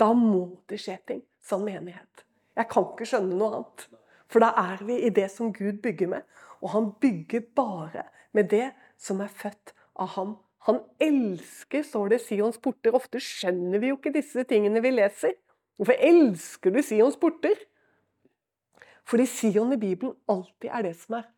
Da 0.00 0.12
må 0.16 0.62
det 0.68 0.80
skje 0.82 0.98
ting 1.06 1.22
som 1.44 1.64
menighet. 1.64 2.24
Jeg 2.56 2.68
kan 2.70 2.86
ikke 2.90 3.08
skjønne 3.08 3.38
noe 3.38 3.60
annet. 3.60 3.86
For 4.30 4.42
da 4.42 4.52
er 4.56 4.84
vi 4.86 5.00
i 5.06 5.10
det 5.10 5.26
som 5.32 5.52
Gud 5.52 5.80
bygger 5.82 6.10
med. 6.12 6.22
Og 6.60 6.70
han 6.74 6.92
bygger 7.02 7.42
bare 7.56 8.06
med 8.32 8.50
det 8.52 8.70
som 9.00 9.20
er 9.24 9.32
født 9.32 9.74
av 9.98 10.14
ham. 10.14 10.36
Han 10.68 10.82
elsker, 11.00 11.82
står 11.82 12.12
det, 12.12 12.20
Sions 12.20 12.60
porter. 12.62 12.94
Ofte 12.94 13.20
skjønner 13.22 13.80
vi 13.80 13.90
jo 13.90 13.98
ikke 13.98 14.12
disse 14.14 14.44
tingene 14.48 14.82
vi 14.84 14.92
leser. 14.92 15.34
Hvorfor 15.80 15.96
elsker 15.96 16.74
du 16.74 16.82
Sions 16.84 17.16
porter? 17.16 17.56
Fordi 19.08 19.26
Sion 19.26 19.72
i 19.72 19.80
Bibelen 19.80 20.14
alltid 20.28 20.68
er 20.70 20.84
det 20.86 20.94
som 21.00 21.16
er 21.18 21.30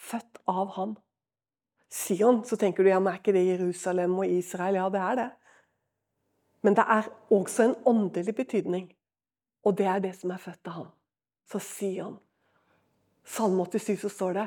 født 0.00 0.40
av 0.50 0.72
ham. 0.78 0.96
Sion, 1.92 2.42
så 2.44 2.56
tenker 2.58 2.82
du 2.82 2.90
ja, 2.90 2.98
men 2.98 3.12
er 3.12 3.20
ikke 3.20 3.36
det 3.36 3.44
Jerusalem 3.46 4.16
og 4.18 4.26
Israel? 4.26 4.80
Ja, 4.80 4.88
det 4.90 5.02
er 5.04 5.20
det. 5.20 5.30
Men 6.64 6.74
det 6.74 6.84
er 6.88 7.10
også 7.30 7.68
en 7.68 7.76
åndelig 7.86 8.34
betydning. 8.34 8.88
Og 9.64 9.76
det 9.78 9.86
er 9.86 10.00
det 10.02 10.14
som 10.16 10.32
er 10.34 10.40
født 10.42 10.72
av 10.72 10.78
ham. 10.80 10.90
Så 11.50 11.60
Sion. 11.60 12.18
Salme 13.24 13.66
87 13.66 14.00
så 14.00 14.08
står 14.08 14.34
det 14.38 14.46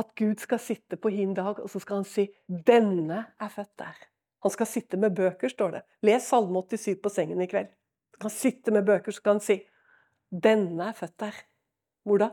at 0.00 0.14
Gud 0.14 0.40
skal 0.40 0.60
sitte 0.62 0.96
på 0.96 1.10
hin 1.10 1.34
dag, 1.34 1.58
og 1.58 1.70
så 1.70 1.80
skal 1.80 2.02
han 2.02 2.04
si 2.04 2.28
'Denne 2.48 3.24
er 3.40 3.48
født 3.48 3.76
der'. 3.80 4.06
Han 4.42 4.50
skal 4.50 4.66
sitte 4.66 4.96
med 4.96 5.16
bøker, 5.16 5.48
står 5.48 5.70
det. 5.70 5.82
Les 6.02 6.22
Salme 6.22 6.62
87 6.62 7.02
på 7.02 7.08
sengen 7.08 7.40
i 7.40 7.46
kveld. 7.46 7.68
Han 8.12 8.20
kan 8.20 8.30
sitte 8.30 8.70
med 8.70 8.86
bøker, 8.86 9.12
så 9.12 9.16
skal 9.16 9.32
han 9.32 9.40
si 9.40 9.60
'Denne 10.30 10.88
er 10.88 10.92
født 10.92 11.22
der'. 11.22 11.44
Hvor 12.04 12.18
da? 12.18 12.30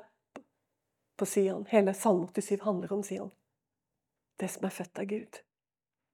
På 1.17 1.25
Sion. 1.25 1.65
Hele 1.69 1.93
Salme 1.93 2.27
87 2.27 2.61
handler 2.61 2.93
om 2.93 3.03
Sion. 3.03 3.31
Det 4.39 4.49
som 4.49 4.65
er 4.65 4.69
født 4.69 4.99
av 4.99 5.05
Gud. 5.05 5.41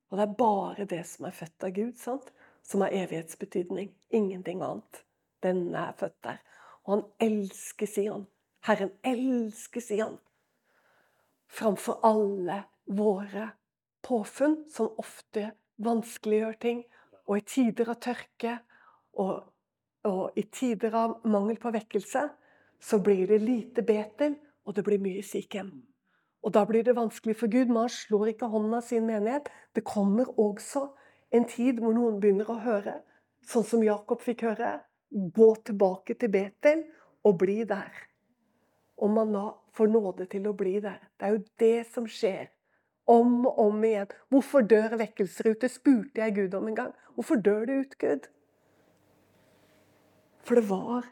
Og 0.09 0.17
det 0.17 0.23
er 0.29 0.33
bare 0.33 0.85
det 0.85 1.05
som 1.05 1.25
er 1.25 1.31
født 1.31 1.63
av 1.63 1.69
Gud, 1.69 1.93
sant? 1.93 2.33
som 2.63 2.81
har 2.81 2.89
evighetsbetydning. 2.91 3.91
Ingenting 4.09 4.61
annet. 4.61 5.03
Denne 5.43 5.77
er 5.77 5.95
født 5.99 6.23
der. 6.23 6.37
Og 6.83 6.95
han 6.95 7.03
elsker 7.31 7.87
Sion. 7.87 8.27
Herren 8.67 8.91
elsker 9.03 9.83
Sion. 9.83 10.17
Framfor 11.47 11.99
alle 12.03 12.63
våre 12.85 13.49
påfunn, 14.03 14.63
som 14.71 14.91
ofte 14.97 15.51
vanskeliggjør 15.83 16.59
ting. 16.59 16.83
Og 17.27 17.39
i 17.39 17.45
tider 17.47 17.93
av 17.93 17.99
tørke 18.03 18.57
og, 19.19 19.43
og 20.03 20.39
i 20.39 20.43
tider 20.51 20.95
av 20.97 21.19
mangel 21.23 21.59
på 21.61 21.71
vekkelse, 21.71 22.27
så 22.83 22.99
blir 22.99 23.27
det 23.27 23.39
lite 23.43 23.83
Betel, 23.87 24.35
og 24.67 24.75
det 24.75 24.83
blir 24.83 24.99
mye 24.99 25.23
Sikhem. 25.23 25.71
Og 26.43 26.51
da 26.51 26.65
blir 26.67 26.83
det 26.83 26.97
vanskelig 26.97 27.37
for 27.39 27.47
Gud, 27.47 27.69
men 27.71 27.85
han 27.85 27.91
slår 27.91 28.33
ikke 28.33 28.49
hånden 28.51 28.75
av 28.75 28.83
sin 28.83 29.05
menighet. 29.07 29.47
Det 29.75 29.85
kommer 29.87 30.27
også 30.39 30.89
en 31.31 31.45
tid 31.47 31.79
hvor 31.79 31.95
noen 31.95 32.19
begynner 32.19 32.49
å 32.51 32.59
høre, 32.59 32.97
sånn 33.47 33.63
som 33.67 33.83
Jakob 33.83 34.19
fikk 34.23 34.43
høre. 34.49 34.81
Gå 35.13 35.55
tilbake 35.65 36.15
til 36.17 36.31
Betel 36.33 36.83
og 37.23 37.37
bli 37.41 37.61
der. 37.69 37.91
Og 38.97 39.09
manna 39.13 39.45
får 39.73 39.89
nåde 39.93 40.27
til 40.31 40.47
å 40.49 40.55
bli 40.57 40.79
der. 40.81 40.99
Det 41.17 41.27
er 41.27 41.35
jo 41.35 41.43
det 41.59 41.77
som 41.93 42.07
skjer. 42.09 42.49
Om 43.09 43.45
og 43.49 43.59
om 43.59 43.83
igjen. 43.83 44.11
Hvorfor 44.31 44.63
dør 44.63 44.97
vekkelser 45.01 45.51
ute? 45.51 45.69
spurte 45.69 46.21
jeg 46.21 46.35
Gud 46.37 46.53
om 46.57 46.69
en 46.69 46.77
gang. 46.77 46.93
Hvorfor 47.15 47.35
dør 47.35 47.65
det 47.67 47.79
ut, 47.81 47.97
Gud? 47.99 48.29
For 50.43 50.59
det 50.59 50.65
var 50.69 51.07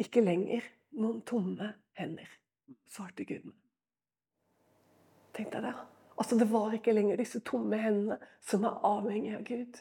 ikke 0.00 0.24
lenger 0.24 0.64
noen 0.96 1.20
tomme 1.28 1.74
hender, 1.96 2.28
svarte 2.90 3.24
Gud. 3.28 3.52
Tenkte 5.36 5.60
jeg 5.60 5.68
det. 5.68 5.74
Altså, 6.18 6.38
Det 6.38 6.50
var 6.52 6.72
ikke 6.72 6.92
lenger 6.92 7.16
disse 7.16 7.40
tomme 7.40 7.76
hendene 7.76 8.18
som 8.40 8.64
er 8.64 8.80
avhengig 8.84 9.36
av 9.36 9.44
Gud. 9.44 9.80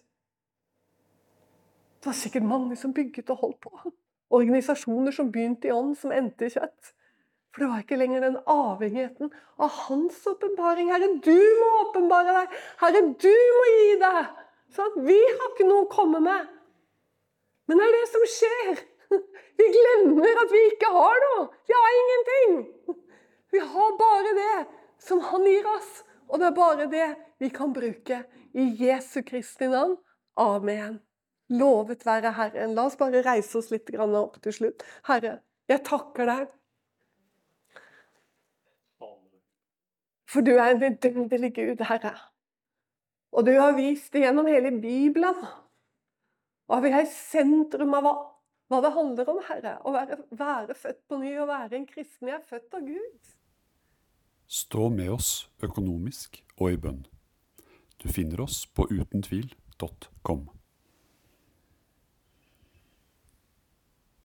Det 2.00 2.08
var 2.08 2.16
sikkert 2.16 2.48
mange 2.48 2.78
som 2.80 2.94
bygget 2.96 3.30
og 3.34 3.42
holdt 3.44 3.60
på. 3.66 3.92
Organisasjoner 4.30 5.12
som 5.12 5.32
begynte 5.34 5.68
i 5.68 5.74
ånd, 5.76 5.98
som 6.00 6.14
endte 6.16 6.48
i 6.48 6.54
kjøtt. 6.54 6.94
For 7.50 7.64
det 7.64 7.70
var 7.72 7.82
ikke 7.84 7.98
lenger 7.98 8.24
den 8.24 8.38
avhengigheten 8.46 9.32
av 9.60 9.74
hans 9.88 10.20
åpenbaring. 10.30 10.92
Herre, 10.94 11.10
du 11.26 11.40
må 11.60 11.72
åpenbare 11.82 12.36
deg! 12.38 12.54
Herre, 12.84 13.02
du 13.20 13.34
må 13.58 13.66
gi 13.74 13.98
deg! 14.04 14.30
Sånn? 14.76 15.00
Vi 15.08 15.18
har 15.18 15.50
ikke 15.50 15.68
noe 15.68 15.88
å 15.88 15.92
komme 15.92 16.22
med. 16.24 16.46
Men 17.68 17.82
det 17.82 17.88
er 17.88 17.98
det 17.98 18.06
som 18.14 18.28
skjer. 18.36 18.84
Vi 19.60 19.66
glemmer 19.74 20.44
at 20.46 20.54
vi 20.54 20.62
ikke 20.70 20.94
har 20.94 21.24
noe. 21.26 21.48
Vi 21.68 21.76
har 21.76 21.98
ingenting. 21.98 22.54
Vi 23.52 23.66
har 23.74 23.98
bare 24.00 24.38
det 24.38 24.56
som 25.04 25.20
han 25.26 25.44
gir 25.50 25.68
oss. 25.74 25.90
Og 26.30 26.40
det 26.40 26.48
er 26.52 26.56
bare 26.56 26.88
det 26.94 27.10
vi 27.42 27.50
kan 27.52 27.74
bruke. 27.74 28.24
I 28.54 28.70
Jesu 28.80 29.20
Kristi 29.26 29.68
navn. 29.68 29.98
Amen. 30.40 31.02
Lovet 31.50 32.06
være 32.06 32.34
Herren. 32.38 32.76
La 32.78 32.86
oss 32.86 32.98
bare 33.00 33.24
reise 33.26 33.58
oss 33.58 33.72
litt 33.74 33.90
opp 33.98 34.38
til 34.44 34.54
slutt. 34.54 34.86
Herre, 35.10 35.40
jeg 35.70 35.84
takker 35.88 36.30
deg. 36.30 36.50
For 40.30 40.46
du 40.46 40.52
er 40.58 40.76
en 40.76 40.82
vidunderlig 40.82 41.56
Gud, 41.56 41.82
Herre. 41.90 42.14
Og 43.34 43.46
du 43.46 43.56
har 43.58 43.74
vist 43.78 44.14
det 44.14 44.26
gjennom 44.26 44.50
hele 44.50 44.72
Bibelen. 44.82 45.42
Og 46.70 46.84
vi 46.86 46.92
er 46.94 47.06
i 47.06 47.10
sentrum 47.10 47.96
av 47.98 48.06
hva, 48.06 48.14
hva, 48.70 48.82
det 48.86 48.94
handler 48.94 49.32
om, 49.34 49.42
Herre. 49.48 49.76
Å 49.82 49.94
være, 49.94 50.20
være 50.38 50.78
født 50.78 51.02
på 51.10 51.18
ny 51.22 51.34
og 51.42 51.50
være 51.50 51.80
en 51.80 51.90
kristen. 51.90 52.30
Jeg 52.30 52.38
er 52.38 52.46
født 52.46 52.78
av 52.78 52.86
Gud. 52.86 53.34
Stå 54.50 54.90
med 54.94 55.10
oss 55.14 55.32
økonomisk 55.66 56.44
og 56.58 56.74
i 56.74 56.80
bønn. 56.82 57.04
Du 58.02 58.08
finner 58.14 58.46
oss 58.46 58.64
på 58.70 58.86
utentvil.com. 58.90 60.48